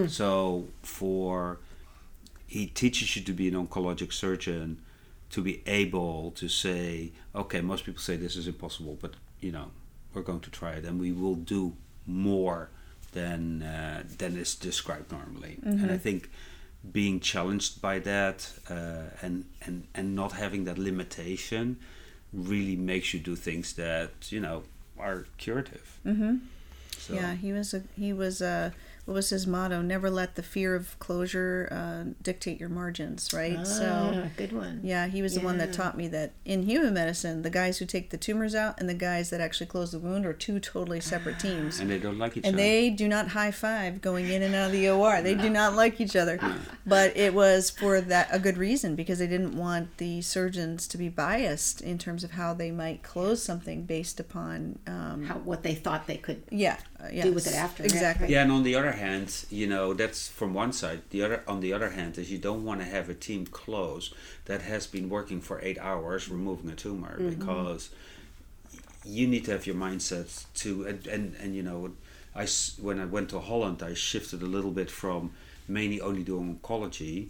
So 0.07 0.67
for 0.81 1.59
he 2.47 2.67
teaches 2.67 3.15
you 3.15 3.23
to 3.23 3.33
be 3.33 3.47
an 3.47 3.55
oncologic 3.55 4.13
surgeon 4.13 4.81
to 5.29 5.41
be 5.41 5.61
able 5.65 6.31
to 6.31 6.47
say, 6.47 7.11
okay, 7.35 7.61
most 7.61 7.83
people 7.85 8.01
say 8.01 8.15
this 8.15 8.35
is 8.35 8.47
impossible, 8.47 8.97
but 9.01 9.15
you 9.41 9.51
know, 9.51 9.71
we're 10.13 10.21
going 10.21 10.39
to 10.39 10.49
try 10.49 10.71
it, 10.71 10.85
and 10.85 10.99
we 10.99 11.11
will 11.11 11.35
do 11.35 11.75
more 12.05 12.69
than 13.11 13.61
uh, 13.61 14.03
than 14.17 14.37
is 14.37 14.55
described 14.55 15.11
normally. 15.11 15.57
And 15.81 15.91
I 15.91 15.97
think 15.97 16.29
being 16.91 17.19
challenged 17.19 17.81
by 17.81 17.99
that 17.99 18.51
uh, 18.69 19.09
and 19.21 19.45
and 19.65 19.87
and 19.93 20.15
not 20.15 20.33
having 20.33 20.65
that 20.65 20.77
limitation 20.77 21.77
really 22.33 22.75
makes 22.75 23.13
you 23.13 23.19
do 23.19 23.35
things 23.35 23.73
that 23.73 24.11
you 24.31 24.39
know 24.39 24.63
are 24.99 25.25
curative. 25.37 25.99
So, 26.97 27.13
Yeah, 27.13 27.35
he 27.35 27.53
was 27.53 27.73
a 27.73 27.83
he 27.95 28.13
was 28.13 28.41
a 28.41 28.73
what 29.07 29.13
was 29.15 29.29
his 29.29 29.47
motto? 29.47 29.81
Never 29.81 30.09
let 30.11 30.35
the 30.35 30.43
fear 30.43 30.75
of 30.75 30.99
closure 30.99 31.67
uh, 31.71 32.11
dictate 32.21 32.59
your 32.59 32.67
margins, 32.69 33.33
right? 33.33 33.65
so 33.65 34.11
Ah, 34.25 34.27
good 34.35 34.51
one. 34.51 34.81
yeah, 34.83 35.07
he 35.07 35.21
was 35.21 35.33
the 35.33 35.39
one 35.39 35.57
that 35.59 35.71
taught 35.73 35.95
me 35.97 36.07
that 36.09 36.33
in 36.43 36.63
human 36.63 36.93
medicine, 36.93 37.41
the 37.41 37.49
guys 37.49 37.77
who 37.77 37.85
take 37.85 38.09
the 38.09 38.17
tumors 38.17 38.53
out 38.53 38.79
and 38.79 38.89
the 38.89 38.93
guys 38.93 39.29
that 39.29 39.39
actually 39.39 39.67
close 39.67 39.91
the 39.93 39.99
wound 39.99 40.25
are 40.25 40.33
two 40.33 40.59
totally 40.59 40.99
separate 40.99 41.39
teams. 41.39 41.79
and 41.79 41.89
they 41.89 41.97
don't 41.99 42.19
like 42.19 42.35
each 42.37 42.45
And 42.45 42.55
other. 42.55 42.63
they 42.63 42.89
do 42.89 43.07
not 43.07 43.29
high 43.29 43.51
five 43.51 44.01
going 44.01 44.27
in 44.29 44.43
and 44.43 44.53
out 44.53 44.67
of 44.67 44.71
the 44.73 44.89
OR. 44.89 45.21
They 45.21 45.35
do 45.35 45.49
not 45.49 45.73
like 45.73 46.01
each 46.01 46.15
other. 46.17 46.37
But 46.85 47.15
it 47.15 47.33
was 47.33 47.69
for 47.69 48.01
that 48.01 48.27
a 48.31 48.39
good 48.39 48.57
reason 48.57 48.95
because 48.95 49.19
they 49.19 49.27
didn't 49.27 49.55
want 49.57 49.97
the 49.97 50.21
surgeons 50.21 50.85
to 50.89 50.97
be 50.97 51.07
biased 51.07 51.79
in 51.81 51.97
terms 51.97 52.23
of 52.25 52.31
how 52.31 52.53
they 52.53 52.71
might 52.71 53.03
close 53.03 53.41
something 53.41 53.83
based 53.83 54.19
upon 54.19 54.79
um, 54.85 55.23
How 55.25 55.35
what 55.35 55.63
they 55.63 55.75
thought 55.75 56.07
they 56.07 56.17
could. 56.17 56.43
yeah, 56.51 56.77
uh, 57.01 57.07
Do 57.09 57.31
with 57.31 57.47
it 57.47 57.55
after, 57.55 57.83
exactly. 57.83 58.27
Yeah, 58.29 58.43
and 58.43 58.51
on 58.51 58.63
the 58.63 58.75
other 58.75 58.91
hand, 58.97 59.45
you 59.49 59.67
know 59.67 59.93
that's 59.93 60.27
from 60.27 60.53
one 60.53 60.73
side. 60.73 61.01
The 61.09 61.23
other, 61.23 61.43
on 61.47 61.61
the 61.61 61.73
other 61.73 61.91
hand, 61.91 62.17
is 62.17 62.31
you 62.31 62.37
don't 62.37 62.65
want 62.65 62.81
to 62.81 62.85
have 62.85 63.09
a 63.09 63.13
team 63.13 63.45
close 63.45 64.13
that 64.45 64.61
has 64.61 64.87
been 64.87 65.09
working 65.09 65.41
for 65.41 65.59
eight 65.61 65.79
hours 65.79 66.29
removing 66.29 66.69
a 66.69 66.75
tumor 66.75 67.17
mm-hmm. 67.17 67.39
because 67.39 67.89
you 69.05 69.27
need 69.27 69.45
to 69.45 69.51
have 69.51 69.65
your 69.65 69.75
mindset 69.75 70.45
to 70.55 70.85
and 70.85 71.07
and, 71.07 71.35
and 71.39 71.55
you 71.55 71.63
know, 71.63 71.91
I 72.35 72.47
when 72.81 72.99
I 72.99 73.05
went 73.05 73.29
to 73.29 73.39
Holland, 73.39 73.81
I 73.81 73.93
shifted 73.93 74.41
a 74.41 74.45
little 74.45 74.71
bit 74.71 74.91
from 74.91 75.31
mainly 75.67 76.01
only 76.01 76.23
doing 76.23 76.59
oncology 76.59 77.29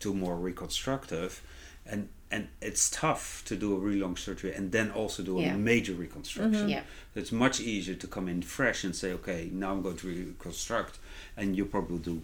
to 0.00 0.14
more 0.14 0.36
reconstructive, 0.36 1.42
and 1.86 2.08
and 2.32 2.48
it's 2.60 2.88
tough 2.90 3.42
to 3.44 3.54
do 3.54 3.76
a 3.76 3.78
really 3.78 4.00
long 4.00 4.16
surgery 4.16 4.52
and 4.54 4.72
then 4.72 4.90
also 4.90 5.22
do 5.22 5.38
a 5.38 5.42
Yeah. 5.42 5.56
major 5.56 5.92
reconstruction. 5.92 6.68
Yeah. 6.68 6.82
It's 7.14 7.30
much 7.30 7.60
easier 7.60 7.94
to 7.94 8.06
come 8.06 8.26
in 8.28 8.40
fresh 8.42 8.84
and 8.84 8.96
say, 8.96 9.12
okay, 9.12 9.50
now 9.52 9.70
I'm 9.72 9.82
going 9.82 9.98
to 9.98 10.06
reconstruct, 10.08 10.98
and 11.36 11.54
you 11.56 11.64
probably 11.66 11.98
do 11.98 12.22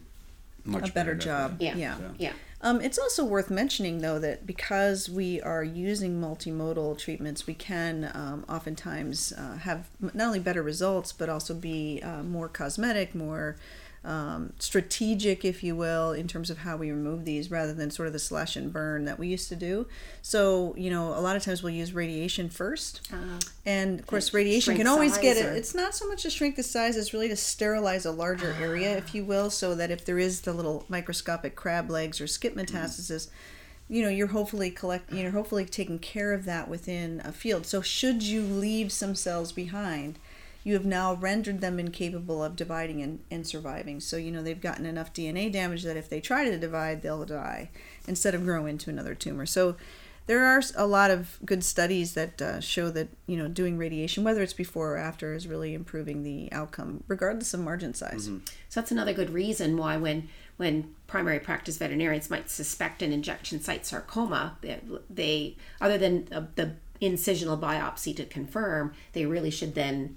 much 0.64 0.88
a 0.90 0.92
better 0.92 1.14
that 1.14 1.22
job. 1.22 1.60
way. 1.60 1.66
Yeah. 1.66 1.76
Yeah. 1.76 1.98
Yeah. 2.18 2.32
Um, 2.60 2.80
it's 2.80 2.98
also 2.98 3.24
worth 3.24 3.50
mentioning, 3.50 3.98
though, 3.98 4.18
that 4.18 4.44
because 4.46 5.08
we 5.08 5.40
are 5.42 5.62
using 5.62 6.20
multimodal 6.20 6.98
treatments, 6.98 7.46
we 7.46 7.54
can 7.54 8.10
um, 8.14 8.44
oftentimes 8.48 9.32
uh, 9.32 9.58
have 9.58 9.88
not 10.00 10.26
only 10.26 10.40
better 10.40 10.62
results, 10.62 11.12
but 11.12 11.28
also 11.28 11.54
be 11.54 12.00
uh, 12.02 12.22
more 12.24 12.48
cosmetic, 12.48 13.14
more 13.14 13.56
um, 14.04 14.52
strategic, 14.58 15.44
if 15.44 15.62
you 15.62 15.74
will, 15.76 16.12
in 16.12 16.28
terms 16.28 16.50
of 16.50 16.58
how 16.58 16.76
we 16.76 16.90
remove 16.90 17.24
these 17.24 17.50
rather 17.50 17.74
than 17.74 17.90
sort 17.90 18.06
of 18.06 18.12
the 18.12 18.18
slash 18.18 18.56
and 18.56 18.72
burn 18.72 19.04
that 19.06 19.18
we 19.18 19.28
used 19.28 19.48
to 19.48 19.56
do. 19.56 19.86
So, 20.22 20.74
you 20.78 20.88
know, 20.90 21.08
a 21.08 21.20
lot 21.20 21.36
of 21.36 21.42
times 21.42 21.62
we'll 21.62 21.74
use 21.74 21.92
radiation 21.92 22.48
first. 22.48 23.08
and 23.66 23.98
of 24.00 24.06
course, 24.06 24.32
radiation 24.32 24.76
can 24.76 24.86
always 24.86 25.18
get 25.18 25.36
it. 25.36 25.46
or- 25.46 25.52
It's 25.54 25.74
not 25.74 25.94
so 25.94 26.08
much 26.08 26.22
to 26.22 26.30
shrink 26.30 26.56
the 26.56 26.62
size, 26.62 26.96
it's 26.96 27.12
really 27.12 27.28
to 27.28 27.36
sterilize 27.36 28.06
a 28.06 28.12
larger 28.12 28.54
area, 28.60 28.96
if 28.96 29.14
you 29.14 29.24
will, 29.24 29.50
so 29.50 29.74
that 29.74 29.90
if 29.90 30.04
there 30.04 30.18
is 30.18 30.42
the 30.42 30.52
little 30.52 30.84
microscopic 30.88 31.54
crab 31.56 31.90
legs 31.90 32.20
or 32.20 32.26
skip 32.26 32.54
metastasis, 32.54 33.28
you 33.90 34.02
know, 34.02 34.10
you're 34.10 34.26
hopefully 34.28 34.70
collect 34.70 35.10
you're 35.12 35.30
hopefully 35.30 35.64
taking 35.64 35.98
care 35.98 36.34
of 36.34 36.44
that 36.44 36.68
within 36.68 37.20
a 37.24 37.32
field. 37.32 37.64
So 37.66 37.80
should 37.80 38.22
you 38.22 38.42
leave 38.42 38.92
some 38.92 39.14
cells 39.14 39.50
behind, 39.50 40.18
you 40.64 40.74
have 40.74 40.84
now 40.84 41.14
rendered 41.14 41.60
them 41.60 41.78
incapable 41.78 42.42
of 42.42 42.56
dividing 42.56 43.02
and, 43.02 43.20
and 43.30 43.46
surviving. 43.46 44.00
So, 44.00 44.16
you 44.16 44.30
know, 44.30 44.42
they've 44.42 44.60
gotten 44.60 44.86
enough 44.86 45.12
DNA 45.12 45.52
damage 45.52 45.82
that 45.84 45.96
if 45.96 46.08
they 46.08 46.20
try 46.20 46.44
to 46.44 46.58
divide, 46.58 47.02
they'll 47.02 47.24
die 47.24 47.70
instead 48.06 48.34
of 48.34 48.44
grow 48.44 48.66
into 48.66 48.90
another 48.90 49.14
tumor. 49.14 49.46
So, 49.46 49.76
there 50.28 50.44
are 50.44 50.62
a 50.76 50.86
lot 50.86 51.10
of 51.10 51.38
good 51.44 51.64
studies 51.64 52.12
that 52.12 52.42
uh, 52.42 52.60
show 52.60 52.90
that, 52.90 53.08
you 53.26 53.38
know, 53.38 53.48
doing 53.48 53.78
radiation, 53.78 54.24
whether 54.24 54.42
it's 54.42 54.52
before 54.52 54.92
or 54.92 54.96
after, 54.98 55.32
is 55.32 55.46
really 55.46 55.72
improving 55.72 56.22
the 56.22 56.52
outcome, 56.52 57.02
regardless 57.08 57.54
of 57.54 57.60
margin 57.60 57.94
size. 57.94 58.26
So 58.68 58.80
that's 58.80 58.92
another 58.92 59.14
good 59.14 59.30
reason 59.30 59.78
why 59.78 59.96
when 59.96 60.28
when 60.58 60.94
primary 61.06 61.40
practice 61.40 61.78
veterinarians 61.78 62.28
might 62.28 62.50
suspect 62.50 63.00
an 63.00 63.12
injection 63.12 63.60
site 63.60 63.86
sarcoma, 63.86 64.58
they, 64.60 64.78
they 65.08 65.56
other 65.80 65.96
than 65.96 66.28
uh, 66.30 66.42
the 66.56 66.74
incisional 67.00 67.58
biopsy 67.58 68.14
to 68.16 68.24
confirm, 68.24 68.92
they 69.12 69.26
really 69.26 69.50
should 69.50 69.74
then 69.74 70.16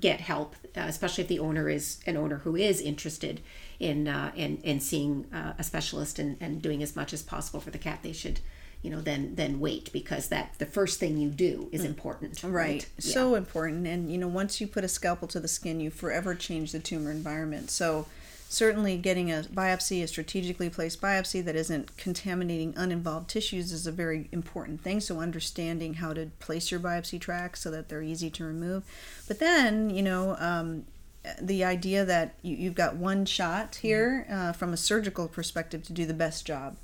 get 0.00 0.20
help, 0.20 0.56
uh, 0.76 0.86
especially 0.88 1.22
if 1.22 1.28
the 1.28 1.38
owner 1.38 1.68
is 1.68 2.00
an 2.04 2.16
owner 2.16 2.38
who 2.38 2.56
is 2.56 2.80
interested 2.80 3.40
in 3.78 4.08
uh, 4.08 4.32
in, 4.34 4.56
in 4.58 4.80
seeing 4.80 5.26
uh, 5.32 5.52
a 5.56 5.62
specialist 5.62 6.18
and, 6.18 6.36
and 6.40 6.60
doing 6.60 6.82
as 6.82 6.96
much 6.96 7.12
as 7.12 7.22
possible 7.22 7.60
for 7.60 7.70
the 7.70 7.78
cat. 7.78 8.00
They 8.02 8.12
should, 8.12 8.40
you 8.82 8.90
know, 8.90 9.00
then 9.00 9.36
then 9.36 9.60
wait 9.60 9.92
because 9.92 10.28
that 10.28 10.54
the 10.58 10.66
first 10.66 10.98
thing 10.98 11.16
you 11.16 11.28
do 11.28 11.68
is 11.70 11.84
important. 11.84 12.42
Right. 12.42 12.84
Yeah. 12.98 13.12
So 13.12 13.34
important. 13.36 13.86
And, 13.86 14.10
you 14.10 14.18
know, 14.18 14.26
once 14.26 14.60
you 14.60 14.66
put 14.66 14.82
a 14.82 14.88
scalpel 14.88 15.28
to 15.28 15.38
the 15.38 15.48
skin, 15.48 15.78
you 15.78 15.90
forever 15.90 16.34
change 16.34 16.72
the 16.72 16.80
tumor 16.80 17.12
environment. 17.12 17.70
So, 17.70 18.06
certainly 18.52 18.96
getting 18.96 19.30
a 19.30 19.44
biopsy, 19.52 20.02
a 20.02 20.06
strategically 20.06 20.68
placed 20.68 21.00
biopsy 21.00 21.44
that 21.44 21.56
isn't 21.56 21.96
contaminating 21.96 22.74
uninvolved 22.76 23.28
tissues, 23.28 23.72
is 23.72 23.86
a 23.86 23.92
very 23.92 24.28
important 24.32 24.80
thing. 24.82 25.00
So, 25.00 25.20
understanding 25.20 25.94
how 25.94 26.12
to 26.12 26.26
place 26.38 26.70
your 26.70 26.80
biopsy 26.80 27.20
tracks 27.20 27.60
so 27.60 27.70
that 27.70 27.88
they're 27.88 28.02
easy 28.02 28.30
to 28.30 28.44
remove. 28.44 28.84
But 29.26 29.38
then, 29.38 29.90
you 29.90 30.02
know, 30.02 30.36
um, 30.38 30.84
the 31.40 31.64
idea 31.64 32.04
that 32.04 32.34
you, 32.42 32.56
you've 32.56 32.74
got 32.74 32.96
one 32.96 33.24
shot 33.24 33.76
here 33.76 34.26
uh, 34.30 34.52
from 34.52 34.72
a 34.72 34.76
surgical 34.76 35.28
perspective 35.28 35.82
to 35.84 35.92
do 35.92 36.04
the 36.04 36.14
best 36.14 36.46
job 36.46 36.76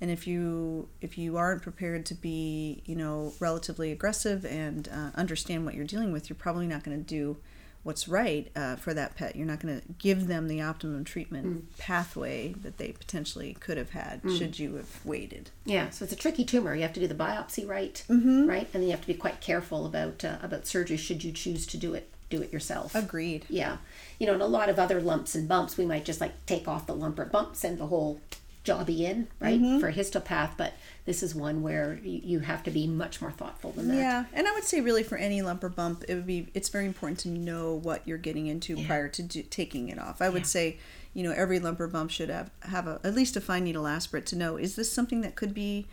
and 0.00 0.10
if 0.10 0.26
you 0.26 0.88
if 1.00 1.16
you 1.16 1.36
aren't 1.36 1.62
prepared 1.62 2.04
to 2.06 2.14
be 2.14 2.82
you 2.84 2.96
know 2.96 3.32
relatively 3.40 3.92
aggressive 3.92 4.44
and 4.44 4.88
uh, 4.92 5.10
understand 5.14 5.64
what 5.64 5.74
you're 5.74 5.86
dealing 5.86 6.12
with 6.12 6.28
you're 6.28 6.36
probably 6.36 6.66
not 6.66 6.82
going 6.82 6.96
to 6.96 7.02
do 7.02 7.36
what's 7.84 8.08
right 8.08 8.50
uh, 8.56 8.76
for 8.76 8.92
that 8.92 9.14
pet. 9.14 9.36
You're 9.36 9.46
not 9.46 9.60
going 9.60 9.80
to 9.80 9.86
give 9.98 10.26
them 10.26 10.48
the 10.48 10.60
optimum 10.60 11.04
treatment 11.04 11.76
pathway 11.78 12.54
that 12.62 12.78
they 12.78 12.92
potentially 12.92 13.56
could 13.60 13.76
have 13.76 13.90
had 13.90 14.22
should 14.36 14.58
you 14.58 14.74
have 14.74 15.04
waited. 15.04 15.50
Yeah, 15.64 15.90
so 15.90 16.04
it's 16.04 16.12
a 16.12 16.16
tricky 16.16 16.44
tumor. 16.44 16.74
You 16.74 16.82
have 16.82 16.94
to 16.94 17.00
do 17.00 17.06
the 17.06 17.14
biopsy 17.14 17.68
right, 17.68 18.02
right, 18.08 18.18
and 18.18 18.72
then 18.72 18.82
you 18.82 18.90
have 18.90 19.02
to 19.02 19.06
be 19.06 19.14
quite 19.14 19.40
careful 19.40 19.86
about 19.86 20.24
uh, 20.24 20.38
about 20.42 20.66
surgery 20.66 20.96
should 20.96 21.22
you 21.22 21.30
choose 21.30 21.66
to 21.68 21.76
do 21.76 21.94
it 21.94 22.10
do 22.30 22.42
it 22.42 22.52
yourself. 22.52 22.94
agreed. 22.94 23.44
Yeah, 23.48 23.76
you 24.18 24.26
know, 24.26 24.32
and 24.32 24.42
a 24.42 24.46
lot 24.46 24.68
of 24.68 24.78
other 24.78 25.00
lumps 25.00 25.34
and 25.34 25.46
bumps, 25.46 25.76
we 25.76 25.84
might 25.84 26.04
just 26.04 26.20
like 26.20 26.46
take 26.46 26.66
off 26.66 26.86
the 26.86 26.94
lump 26.94 27.18
or 27.18 27.26
bump, 27.26 27.54
send 27.54 27.78
the 27.78 27.86
whole 27.86 28.20
jobby 28.64 29.00
in, 29.00 29.28
right, 29.40 29.60
for 29.80 29.88
a 29.88 29.92
histopath. 29.92 30.52
But 30.56 30.74
this 31.04 31.22
is 31.22 31.34
one 31.34 31.62
where 31.62 31.98
you, 32.02 32.40
have 32.40 32.62
to 32.64 32.70
be 32.70 32.86
much 32.86 33.20
more 33.20 33.30
thoughtful 33.30 33.72
than 33.72 33.88
that. 33.88 33.96
Yeah, 33.96 34.24
and 34.32 34.48
I 34.48 34.52
would 34.52 34.64
say 34.64 34.80
really 34.80 35.02
for 35.02 35.16
any 35.16 35.42
lump 35.42 35.62
or 35.62 35.68
bump, 35.68 36.04
it 36.08 36.14
would 36.14 36.26
be 36.26 36.48
it's 36.54 36.68
very 36.68 36.86
important 36.86 37.18
to 37.20 37.28
know 37.28 37.74
what 37.74 38.06
you're 38.06 38.18
getting 38.18 38.46
into 38.46 38.76
prior 38.86 39.08
to 39.08 39.22
do, 39.22 39.42
taking 39.42 39.88
it 39.88 39.98
off. 39.98 40.20
I 40.22 40.28
would 40.28 40.46
say, 40.46 40.78
you 41.12 41.22
know, 41.22 41.32
every 41.32 41.58
lump 41.58 41.80
or 41.80 41.86
bump 41.86 42.10
should 42.10 42.30
have 42.30 42.50
have 42.62 42.86
a, 42.86 43.00
at 43.04 43.14
least 43.14 43.36
a 43.36 43.40
fine 43.40 43.64
needle 43.64 43.86
aspirate 43.86 44.26
to 44.26 44.36
know 44.36 44.56
is 44.56 44.76
this 44.76 44.90
something 44.90 45.20
that 45.20 45.36
could 45.36 45.54
be 45.54 45.86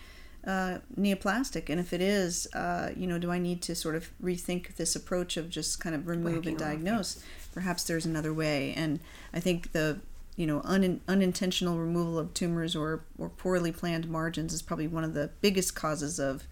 uh, 0.46 0.80
neoplastic, 1.00 1.70
and 1.70 1.80
if 1.80 1.94
it 1.94 2.02
is, 2.02 2.48
uh, 2.54 2.92
you 2.96 3.06
know, 3.06 3.20
do 3.20 3.32
I 3.32 3.38
need 3.38 3.62
to 3.64 3.76
sort 3.76 3.96
of 3.96 4.10
rethink 4.24 4.76
this 4.76 4.96
approach 4.96 5.38
of 5.38 5.50
just 5.50 5.80
kind 5.80 5.94
of 5.94 6.08
remove 6.08 6.38
Whacking 6.38 6.54
and 6.54 6.62
off, 6.62 6.68
yeah. 6.68 6.74
diagnose? 6.74 7.24
Perhaps 7.54 7.84
there's 7.84 8.06
another 8.06 8.34
way, 8.34 8.74
and 8.76 9.00
I 9.34 9.40
think 9.40 9.74
the 9.74 10.00
you 10.42 10.48
know 10.48 10.60
un, 10.64 11.00
unintentional 11.08 11.78
removal 11.78 12.18
of 12.18 12.34
tumors 12.34 12.76
or 12.76 13.04
or 13.20 13.30
poorly 13.30 13.72
planned 13.72 14.10
margins 14.10 14.54
is 14.54 14.64
probably 14.64 14.88
one 14.88 15.04
of 15.04 15.14
the 15.14 15.30
biggest 15.40 15.76
causes 15.76 16.20
of 16.20 16.46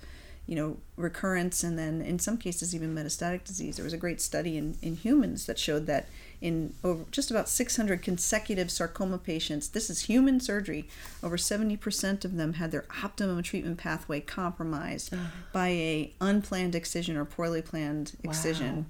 you 0.45 0.55
know 0.55 0.77
recurrence 0.95 1.63
and 1.63 1.77
then 1.79 1.99
in 1.99 2.19
some 2.19 2.37
cases 2.37 2.75
even 2.75 2.93
metastatic 2.93 3.43
disease. 3.43 3.77
There 3.77 3.83
was 3.83 3.93
a 3.93 3.97
great 3.97 4.21
study 4.21 4.57
in, 4.57 4.77
in 4.83 4.95
humans 4.95 5.47
that 5.47 5.57
showed 5.57 5.87
that 5.87 6.07
in 6.39 6.75
over 6.83 7.03
just 7.09 7.31
about 7.31 7.49
600 7.49 8.03
consecutive 8.03 8.69
sarcoma 8.69 9.17
patients 9.17 9.67
this 9.69 9.89
is 9.89 10.03
human 10.03 10.39
surgery 10.39 10.87
over 11.23 11.35
70% 11.35 12.23
of 12.23 12.37
them 12.37 12.53
had 12.53 12.71
their 12.71 12.85
optimum 13.03 13.41
treatment 13.41 13.79
pathway 13.79 14.21
compromised 14.21 15.13
by 15.51 15.69
a 15.69 16.13
unplanned 16.21 16.75
excision 16.75 17.17
or 17.17 17.25
poorly 17.25 17.61
planned 17.61 18.13
excision 18.23 18.85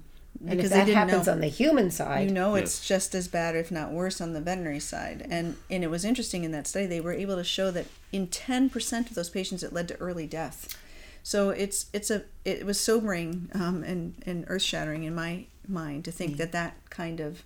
And 0.46 0.58
if 0.60 0.70
that 0.70 0.88
happens 0.88 1.28
on 1.28 1.40
the 1.40 1.48
human 1.48 1.90
side, 1.90 2.26
you 2.28 2.32
know 2.34 2.54
Yes. 2.56 2.62
it's 2.64 2.88
just 2.88 3.14
as 3.14 3.28
bad 3.28 3.54
if 3.56 3.70
not 3.70 3.92
worse 3.92 4.20
on 4.20 4.32
the 4.32 4.40
veterinary 4.40 4.80
side 4.80 5.26
and 5.30 5.56
and 5.68 5.84
it 5.84 5.90
was 5.90 6.04
interesting 6.04 6.44
in 6.44 6.52
that 6.52 6.66
study 6.66 6.86
they 6.86 7.00
were 7.00 7.12
able 7.12 7.36
to 7.36 7.44
show 7.44 7.70
that 7.70 7.86
in 8.12 8.26
10% 8.26 9.08
of 9.08 9.14
those 9.14 9.28
patients 9.30 9.62
it 9.62 9.72
led 9.72 9.86
to 9.88 9.96
early 10.00 10.26
death 10.26 10.76
so 11.22 11.50
it's 11.50 11.86
it's 11.92 12.10
a 12.10 12.22
it 12.46 12.64
was 12.64 12.80
sobering 12.80 13.50
um, 13.54 13.82
and 13.84 14.14
and 14.24 14.44
earth 14.48 14.62
shattering 14.62 15.04
in 15.04 15.14
my 15.14 15.44
mind 15.68 16.04
to 16.06 16.10
think 16.10 16.38
that 16.38 16.52
that 16.52 16.74
kind 16.88 17.20
of 17.20 17.42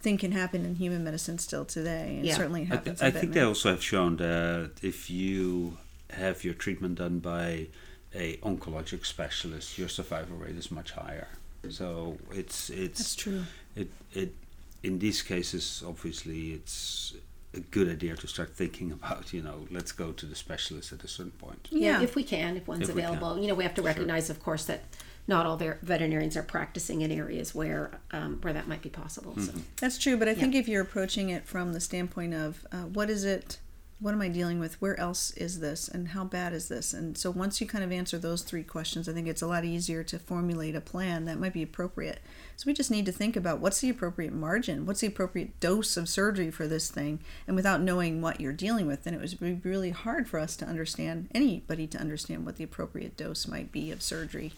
thing 0.00 0.16
can 0.18 0.32
happen 0.32 0.64
in 0.64 0.74
human 0.76 1.04
medicine 1.04 1.38
still 1.38 1.64
today 1.66 2.16
and 2.16 2.24
Yeah. 2.26 2.36
certainly 2.36 2.62
I, 2.62 2.74
happens 2.76 3.00
th- 3.00 3.14
I 3.14 3.18
think 3.18 3.34
they 3.34 3.42
also 3.42 3.68
have 3.70 3.82
shown 3.82 4.16
that 4.16 4.72
if 4.82 5.10
you 5.10 5.76
have 6.10 6.44
your 6.44 6.54
treatment 6.54 6.94
done 6.96 7.18
by 7.20 7.68
a 8.14 8.36
oncologic 8.38 9.06
specialist, 9.06 9.78
your 9.78 9.88
survival 9.88 10.36
rate 10.36 10.56
is 10.56 10.70
much 10.70 10.90
higher. 10.92 11.28
So 11.70 12.18
it's 12.30 12.70
it's 12.70 12.98
that's 12.98 13.14
true 13.14 13.44
it 13.76 13.88
it 14.12 14.34
in 14.82 14.98
these 14.98 15.22
cases 15.22 15.82
obviously 15.86 16.52
it's 16.52 17.14
a 17.54 17.60
good 17.60 17.88
idea 17.88 18.16
to 18.16 18.26
start 18.26 18.54
thinking 18.54 18.92
about 18.98 19.32
you 19.32 19.42
know 19.42 19.66
let's 19.70 19.92
go 19.92 20.12
to 20.12 20.26
the 20.26 20.34
specialist 20.34 20.92
at 20.92 21.04
a 21.04 21.08
certain 21.08 21.32
point. 21.32 21.68
yeah, 21.70 21.98
yeah 21.98 22.02
if 22.02 22.14
we 22.14 22.24
can, 22.24 22.56
if 22.56 22.66
one's 22.66 22.88
If 22.88 22.96
available. 22.96 23.38
You 23.38 23.48
know, 23.48 23.54
we 23.54 23.64
have 23.64 23.74
to 23.74 23.82
recognize, 23.82 24.30
of 24.30 24.42
course, 24.42 24.64
that 24.66 24.84
not 25.28 25.46
all 25.46 25.56
ver- 25.56 25.78
veterinarians 25.82 26.36
are 26.36 26.42
practicing 26.42 27.02
in 27.02 27.12
areas 27.12 27.54
where 27.54 28.00
um, 28.10 28.38
where 28.42 28.52
that 28.52 28.66
might 28.66 28.82
be 28.82 28.88
possible. 28.88 29.34
So 29.38 29.52
That's 29.80 29.98
true, 29.98 30.16
but 30.16 30.28
I 30.28 30.34
think 30.34 30.54
if 30.54 30.68
you're 30.68 30.82
approaching 30.82 31.28
it 31.28 31.46
from 31.46 31.72
the 31.72 31.80
standpoint 31.80 32.34
of 32.34 32.66
uh, 32.72 32.78
what 32.78 33.08
is 33.08 33.24
it, 33.24 33.58
what 34.02 34.12
am 34.12 34.20
I 34.20 34.28
dealing 34.28 34.58
with, 34.58 34.80
where 34.82 34.98
else 34.98 35.30
is 35.32 35.60
this, 35.60 35.86
and 35.86 36.08
how 36.08 36.24
bad 36.24 36.52
is 36.52 36.68
this, 36.68 36.92
and 36.92 37.16
so 37.16 37.30
once 37.30 37.60
you 37.60 37.66
kind 37.68 37.84
of 37.84 37.92
answer 37.92 38.18
those 38.18 38.42
three 38.42 38.64
questions, 38.64 39.08
I 39.08 39.12
think 39.12 39.28
it's 39.28 39.42
a 39.42 39.46
lot 39.46 39.64
easier 39.64 40.02
to 40.02 40.18
formulate 40.18 40.74
a 40.74 40.80
plan 40.80 41.24
that 41.26 41.38
might 41.38 41.52
be 41.52 41.62
appropriate. 41.62 42.20
So 42.56 42.64
we 42.66 42.74
just 42.74 42.90
need 42.90 43.06
to 43.06 43.12
think 43.12 43.36
about 43.36 43.60
what's 43.60 43.80
the 43.80 43.90
appropriate 43.90 44.32
margin, 44.32 44.86
what's 44.86 45.00
the 45.00 45.06
appropriate 45.06 45.60
dose 45.60 45.96
of 45.96 46.08
surgery 46.08 46.50
for 46.50 46.66
this 46.66 46.90
thing, 46.90 47.20
and 47.46 47.54
without 47.54 47.80
knowing 47.80 48.20
what 48.20 48.40
you're 48.40 48.52
dealing 48.52 48.88
with, 48.88 49.04
then 49.04 49.14
it 49.14 49.20
was 49.20 49.34
be 49.34 49.60
really 49.62 49.90
hard 49.90 50.28
for 50.28 50.40
us 50.40 50.56
to 50.56 50.66
understand 50.66 51.28
anybody 51.32 51.86
to 51.86 51.98
understand 51.98 52.44
what 52.44 52.56
the 52.56 52.64
appropriate 52.64 53.16
dose 53.16 53.46
might 53.46 53.70
be 53.70 53.92
of 53.92 54.02
surgery. 54.02 54.52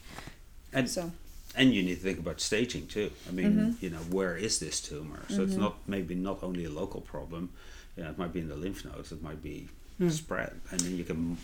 And 0.73 0.89
So. 0.89 1.13
and 1.55 1.75
you 1.75 1.83
need 1.83 1.97
to 1.97 2.01
think 2.01 2.19
about 2.19 2.41
staging 2.41 2.87
too. 2.87 3.11
I 3.29 3.33
mean, 3.33 3.53
mm-hmm. 3.53 3.85
you 3.85 3.91
know, 3.91 3.99
where 4.11 4.37
is 4.37 4.59
this 4.59 4.81
tumor? 4.81 5.21
So 5.29 5.43
it's 5.43 5.53
mm-hmm. 5.53 5.61
not 5.61 5.77
maybe 5.87 6.15
not 6.15 6.43
only 6.43 6.65
a 6.65 6.71
local 6.71 7.03
problem. 7.03 7.51
You 7.97 8.05
know, 8.05 8.11
it 8.11 8.19
might 8.19 8.33
be 8.33 8.41
in 8.41 8.49
the 8.49 8.57
lymph 8.57 8.85
nodes. 8.85 9.13
It 9.13 9.23
might 9.23 9.43
be 9.43 9.69
spread, 10.09 10.61
and 10.71 10.81
then 10.81 10.97
you 10.97 11.05
can. 11.05 11.37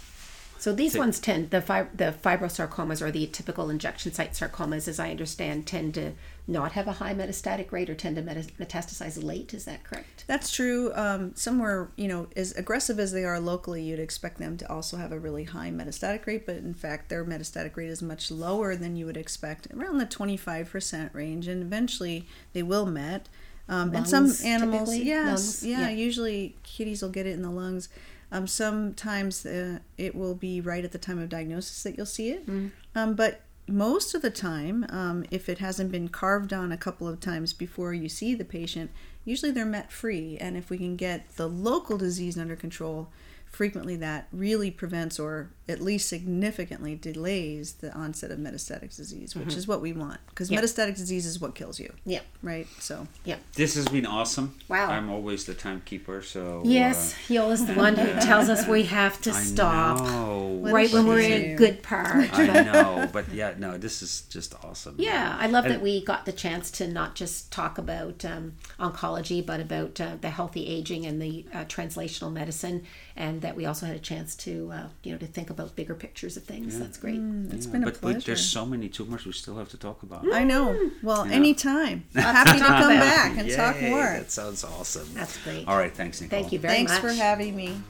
So 0.59 0.75
these 0.75 0.93
So- 0.93 0.99
ones 0.99 1.19
tend 1.21 1.51
the 1.51 1.63
fib- 1.63 1.97
the 1.97 2.13
fibrosarcomas 2.23 3.01
or 3.01 3.11
the 3.11 3.27
typical 3.29 3.71
injection 3.71 4.13
site 4.13 4.33
sarcomas, 4.35 4.89
as 4.89 4.99
I 5.01 5.11
understand, 5.11 5.67
tend 5.67 5.95
to 5.95 6.13
not 6.47 6.73
have 6.73 6.87
a 6.87 6.93
high 6.95 7.15
metastatic 7.15 7.73
rate 7.73 7.89
or 7.89 7.95
tend 7.95 8.17
to 8.17 8.23
meta- 8.23 8.51
metastasize 8.59 9.23
late. 9.23 9.55
Is 9.55 9.65
that 9.65 9.85
correct? 9.85 10.25
That's 10.27 10.51
true. 10.51 10.93
Um, 10.95 11.35
somewhere, 11.35 11.89
you 11.97 12.09
know, 12.09 12.27
as 12.37 12.53
aggressive 12.53 12.99
as 13.01 13.13
they 13.13 13.25
are 13.25 13.41
locally, 13.41 13.83
you'd 13.85 14.01
expect 14.01 14.37
them 14.39 14.59
to 14.59 14.71
also 14.71 14.99
have 14.99 15.13
a 15.13 15.19
really 15.19 15.45
high 15.45 15.71
metastatic 15.71 16.27
rate, 16.27 16.45
but 16.45 16.57
in 16.57 16.75
fact, 16.75 17.09
their 17.09 17.25
metastatic 17.25 17.75
rate 17.77 17.89
is 17.89 18.03
much 18.03 18.31
lower 18.31 18.77
than 18.77 18.97
you 18.97 19.07
would 19.07 19.17
expect, 19.17 19.69
around 19.73 19.97
the 19.97 20.05
25% 20.07 21.15
range, 21.15 21.47
and 21.49 21.63
eventually 21.63 22.27
they 22.53 22.63
will 22.63 22.85
met. 22.85 23.29
Um, 23.69 23.95
and 23.95 24.09
some 24.09 24.33
animals, 24.45 24.97
yes, 24.97 25.63
yeah, 25.63 25.83
yeah. 25.83 25.91
usually 25.91 26.57
kitties 26.65 27.03
will 27.03 27.11
get 27.11 27.27
it 27.27 27.31
in 27.31 27.43
the 27.43 27.51
lungs. 27.51 27.89
Um, 28.33 28.47
sometimes 28.47 29.45
uh, 29.47 29.79
it 29.97 30.15
will 30.15 30.35
be 30.35 30.61
right 30.61 30.85
at 30.85 30.93
the 30.93 30.99
time 30.99 31.19
of 31.19 31.29
diagnosis 31.29 31.83
that 31.83 31.97
you'll 31.97 32.07
see 32.07 32.31
it. 32.31 32.47
Mm. 32.47 32.71
Um, 32.95 33.15
but 33.15 33.43
most 33.67 34.15
of 34.15 34.23
the 34.23 34.31
time, 34.31 34.85
um, 34.89 35.25
if 35.31 35.49
it 35.49 35.59
hasn't 35.59 35.93
been 35.93 36.09
carved 36.09 36.53
on 36.53 36.73
a 36.73 36.77
couple 36.77 37.09
of 37.09 37.21
times 37.21 37.53
before 37.53 37.95
you 37.95 38.09
see 38.09 38.35
the 38.35 38.45
patient, 38.45 38.91
usually 39.25 39.53
they're 39.53 39.65
met 39.65 39.93
free. 39.93 40.37
And 40.39 40.57
if 40.57 40.71
we 40.71 40.79
can 40.79 40.97
get 40.97 41.37
the 41.37 41.49
local 41.49 41.99
disease 41.99 42.39
under 42.39 42.57
control, 42.57 43.09
frequently 43.47 43.97
that 43.97 44.29
really 44.33 44.71
prevents 44.71 45.19
or 45.19 45.51
at 45.71 45.81
least 45.81 46.09
significantly 46.09 46.95
delays 46.95 47.75
the 47.75 47.93
onset 47.95 48.31
of 48.31 48.39
metastatic 48.39 48.95
disease, 48.97 49.35
which 49.35 49.55
is 49.55 49.67
what 49.69 49.81
we 49.81 49.93
want. 49.93 50.21
Because 50.29 50.51
Mm-hmm. 50.51 50.65
Metastatic 50.65 50.97
disease 50.97 51.27
is 51.27 51.41
what 51.41 51.55
kills 51.55 51.79
you, 51.79 51.93
Yeah. 52.05 52.21
right? 52.43 52.67
So, 52.81 53.07
Yeah. 53.25 53.37
This 53.55 53.75
has 53.77 53.87
been 53.89 54.05
awesome. 54.07 54.55
Wow. 54.69 54.91
I'm 54.91 55.09
always 55.11 55.45
the 55.45 55.55
timekeeper, 55.55 56.23
so. 56.23 56.63
Yes, 56.65 57.15
Jolle's 57.29 57.65
the 57.67 57.75
one 57.75 57.95
who 57.97 58.21
tells 58.21 58.49
us 58.49 58.67
we 58.67 58.83
have 58.85 59.21
to 59.23 59.31
uh, 59.31 59.35
I 59.35 59.41
stop 59.43 59.99
know. 60.01 60.59
right 60.63 60.93
when 60.93 61.07
we're 61.07 61.21
in 61.21 61.53
a 61.53 61.55
good 61.57 61.83
part. 61.83 62.37
I 62.39 62.63
know, 62.65 63.09
but 63.13 63.33
yeah, 63.33 63.55
no, 63.59 63.79
this 63.79 64.03
is 64.03 64.23
just 64.23 64.55
awesome. 64.65 64.95
Yeah, 64.99 65.37
I 65.39 65.47
love 65.47 65.65
And- 65.67 65.75
that 65.75 65.83
we 65.83 66.03
got 66.05 66.25
the 66.27 66.33
chance 66.33 66.71
to 66.73 66.89
not 66.89 67.15
just 67.15 67.53
talk 67.53 67.79
about 67.79 68.25
um, 68.25 68.55
oncology, 68.79 69.45
but 69.45 69.61
about 69.61 70.01
uh, 70.01 70.17
the 70.21 70.31
healthy 70.31 70.67
aging 70.67 71.05
and 71.07 71.21
the 71.21 71.45
uh, 71.53 71.65
translational 71.67 72.33
medicine, 72.33 72.85
and 73.17 73.43
that 73.43 73.57
we 73.57 73.67
also 73.67 73.85
had 73.87 73.95
a 73.97 74.01
chance 74.01 74.35
to, 74.37 74.71
uh, 74.73 74.87
you 75.03 75.13
know, 75.13 75.19
to 75.19 75.27
think 75.27 75.51
about 75.51 75.60
bigger 75.69 75.95
pictures 75.95 76.37
of 76.37 76.45
things. 76.45 76.79
That's 76.79 76.97
great. 76.99 77.21
Mm, 77.21 77.53
it's 77.53 77.67
been 77.67 77.83
a 77.83 77.87
but, 77.87 78.01
pleasure. 78.01 78.19
but 78.19 78.25
there's 78.27 78.45
so 78.45 78.65
many 78.67 78.89
tumors 78.89 79.25
we 79.27 79.33
still 79.33 79.57
have 79.57 79.69
to 79.71 79.77
talk 79.77 80.03
about. 80.03 80.25
I 80.33 80.45
know. 80.45 80.91
Well, 81.03 81.27
Yeah. 81.27 81.33
anytime. 81.35 82.05
Happy 82.15 82.59
to 82.59 82.65
come 82.65 82.89
back 82.99 83.37
and 83.39 83.51
talk 83.51 83.81
more. 83.81 84.03
That 84.03 84.31
sounds 84.31 84.65
awesome. 84.65 85.09
That's 85.15 85.37
great. 85.45 85.67
All 85.69 85.77
right, 85.77 85.93
thanks, 85.95 86.21
Nicole. 86.21 86.41
Thank 86.41 86.53
you 86.53 86.59
very 86.59 86.75
Thanks 86.75 86.93
much. 86.93 87.03
Thanks 87.03 87.17
for 87.19 87.23
having 87.23 87.55
me. 87.55 87.81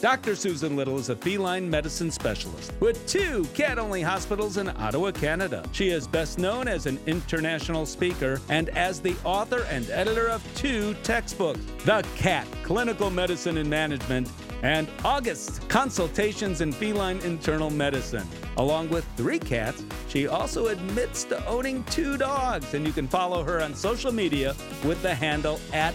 Dr. 0.00 0.34
Susan 0.34 0.74
Little 0.74 0.98
is 0.98 1.10
a 1.10 1.14
feline 1.16 1.70
medicine 1.70 2.10
specialist 2.10 2.72
with 2.80 3.06
two 3.06 3.44
cat 3.54 3.78
only 3.78 4.02
hospitals 4.02 4.56
in 4.56 4.68
Ottawa, 4.70 5.12
Canada. 5.12 5.64
She 5.70 5.90
is 5.90 6.08
best 6.08 6.40
known 6.40 6.66
as 6.66 6.86
an 6.86 6.98
international 7.06 7.86
speaker 7.86 8.40
and 8.48 8.68
as 8.70 9.00
the 9.00 9.14
author 9.22 9.64
and 9.70 9.88
editor 9.90 10.26
of 10.26 10.42
two 10.56 10.94
textbooks 11.04 11.60
The 11.84 12.04
Cat 12.16 12.48
Clinical 12.64 13.10
Medicine 13.10 13.58
and 13.58 13.70
Management 13.70 14.28
and 14.62 14.88
August 15.04 15.68
Consultations 15.68 16.60
in 16.60 16.72
Feline 16.72 17.18
Internal 17.20 17.70
Medicine. 17.70 18.26
Along 18.56 18.88
with 18.88 19.04
three 19.16 19.38
cats, 19.38 19.84
she 20.08 20.26
also 20.28 20.68
admits 20.68 21.24
to 21.24 21.44
owning 21.46 21.84
two 21.84 22.16
dogs, 22.16 22.74
and 22.74 22.86
you 22.86 22.92
can 22.92 23.08
follow 23.08 23.42
her 23.42 23.60
on 23.60 23.74
social 23.74 24.12
media 24.12 24.54
with 24.84 25.02
the 25.02 25.14
handle 25.14 25.60
at 25.72 25.94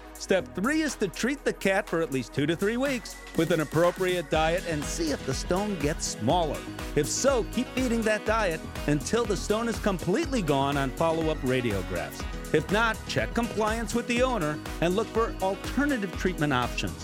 Step 0.21 0.47
three 0.53 0.83
is 0.83 0.93
to 0.93 1.07
treat 1.07 1.43
the 1.43 1.51
cat 1.51 1.89
for 1.89 1.99
at 1.99 2.11
least 2.11 2.31
two 2.31 2.45
to 2.45 2.55
three 2.55 2.77
weeks 2.77 3.15
with 3.37 3.49
an 3.49 3.61
appropriate 3.61 4.29
diet 4.29 4.63
and 4.69 4.83
see 4.83 5.09
if 5.09 5.25
the 5.25 5.33
stone 5.33 5.75
gets 5.79 6.05
smaller. 6.05 6.59
If 6.95 7.07
so, 7.07 7.43
keep 7.51 7.65
feeding 7.69 8.03
that 8.03 8.23
diet 8.23 8.61
until 8.85 9.25
the 9.25 9.35
stone 9.35 9.67
is 9.67 9.79
completely 9.79 10.43
gone 10.43 10.77
on 10.77 10.91
follow 10.91 11.31
up 11.31 11.39
radiographs. 11.39 12.23
If 12.53 12.71
not, 12.71 12.97
check 13.07 13.33
compliance 13.33 13.95
with 13.95 14.05
the 14.05 14.21
owner 14.21 14.59
and 14.81 14.95
look 14.95 15.07
for 15.07 15.33
alternative 15.41 16.15
treatment 16.19 16.53
options. 16.53 17.03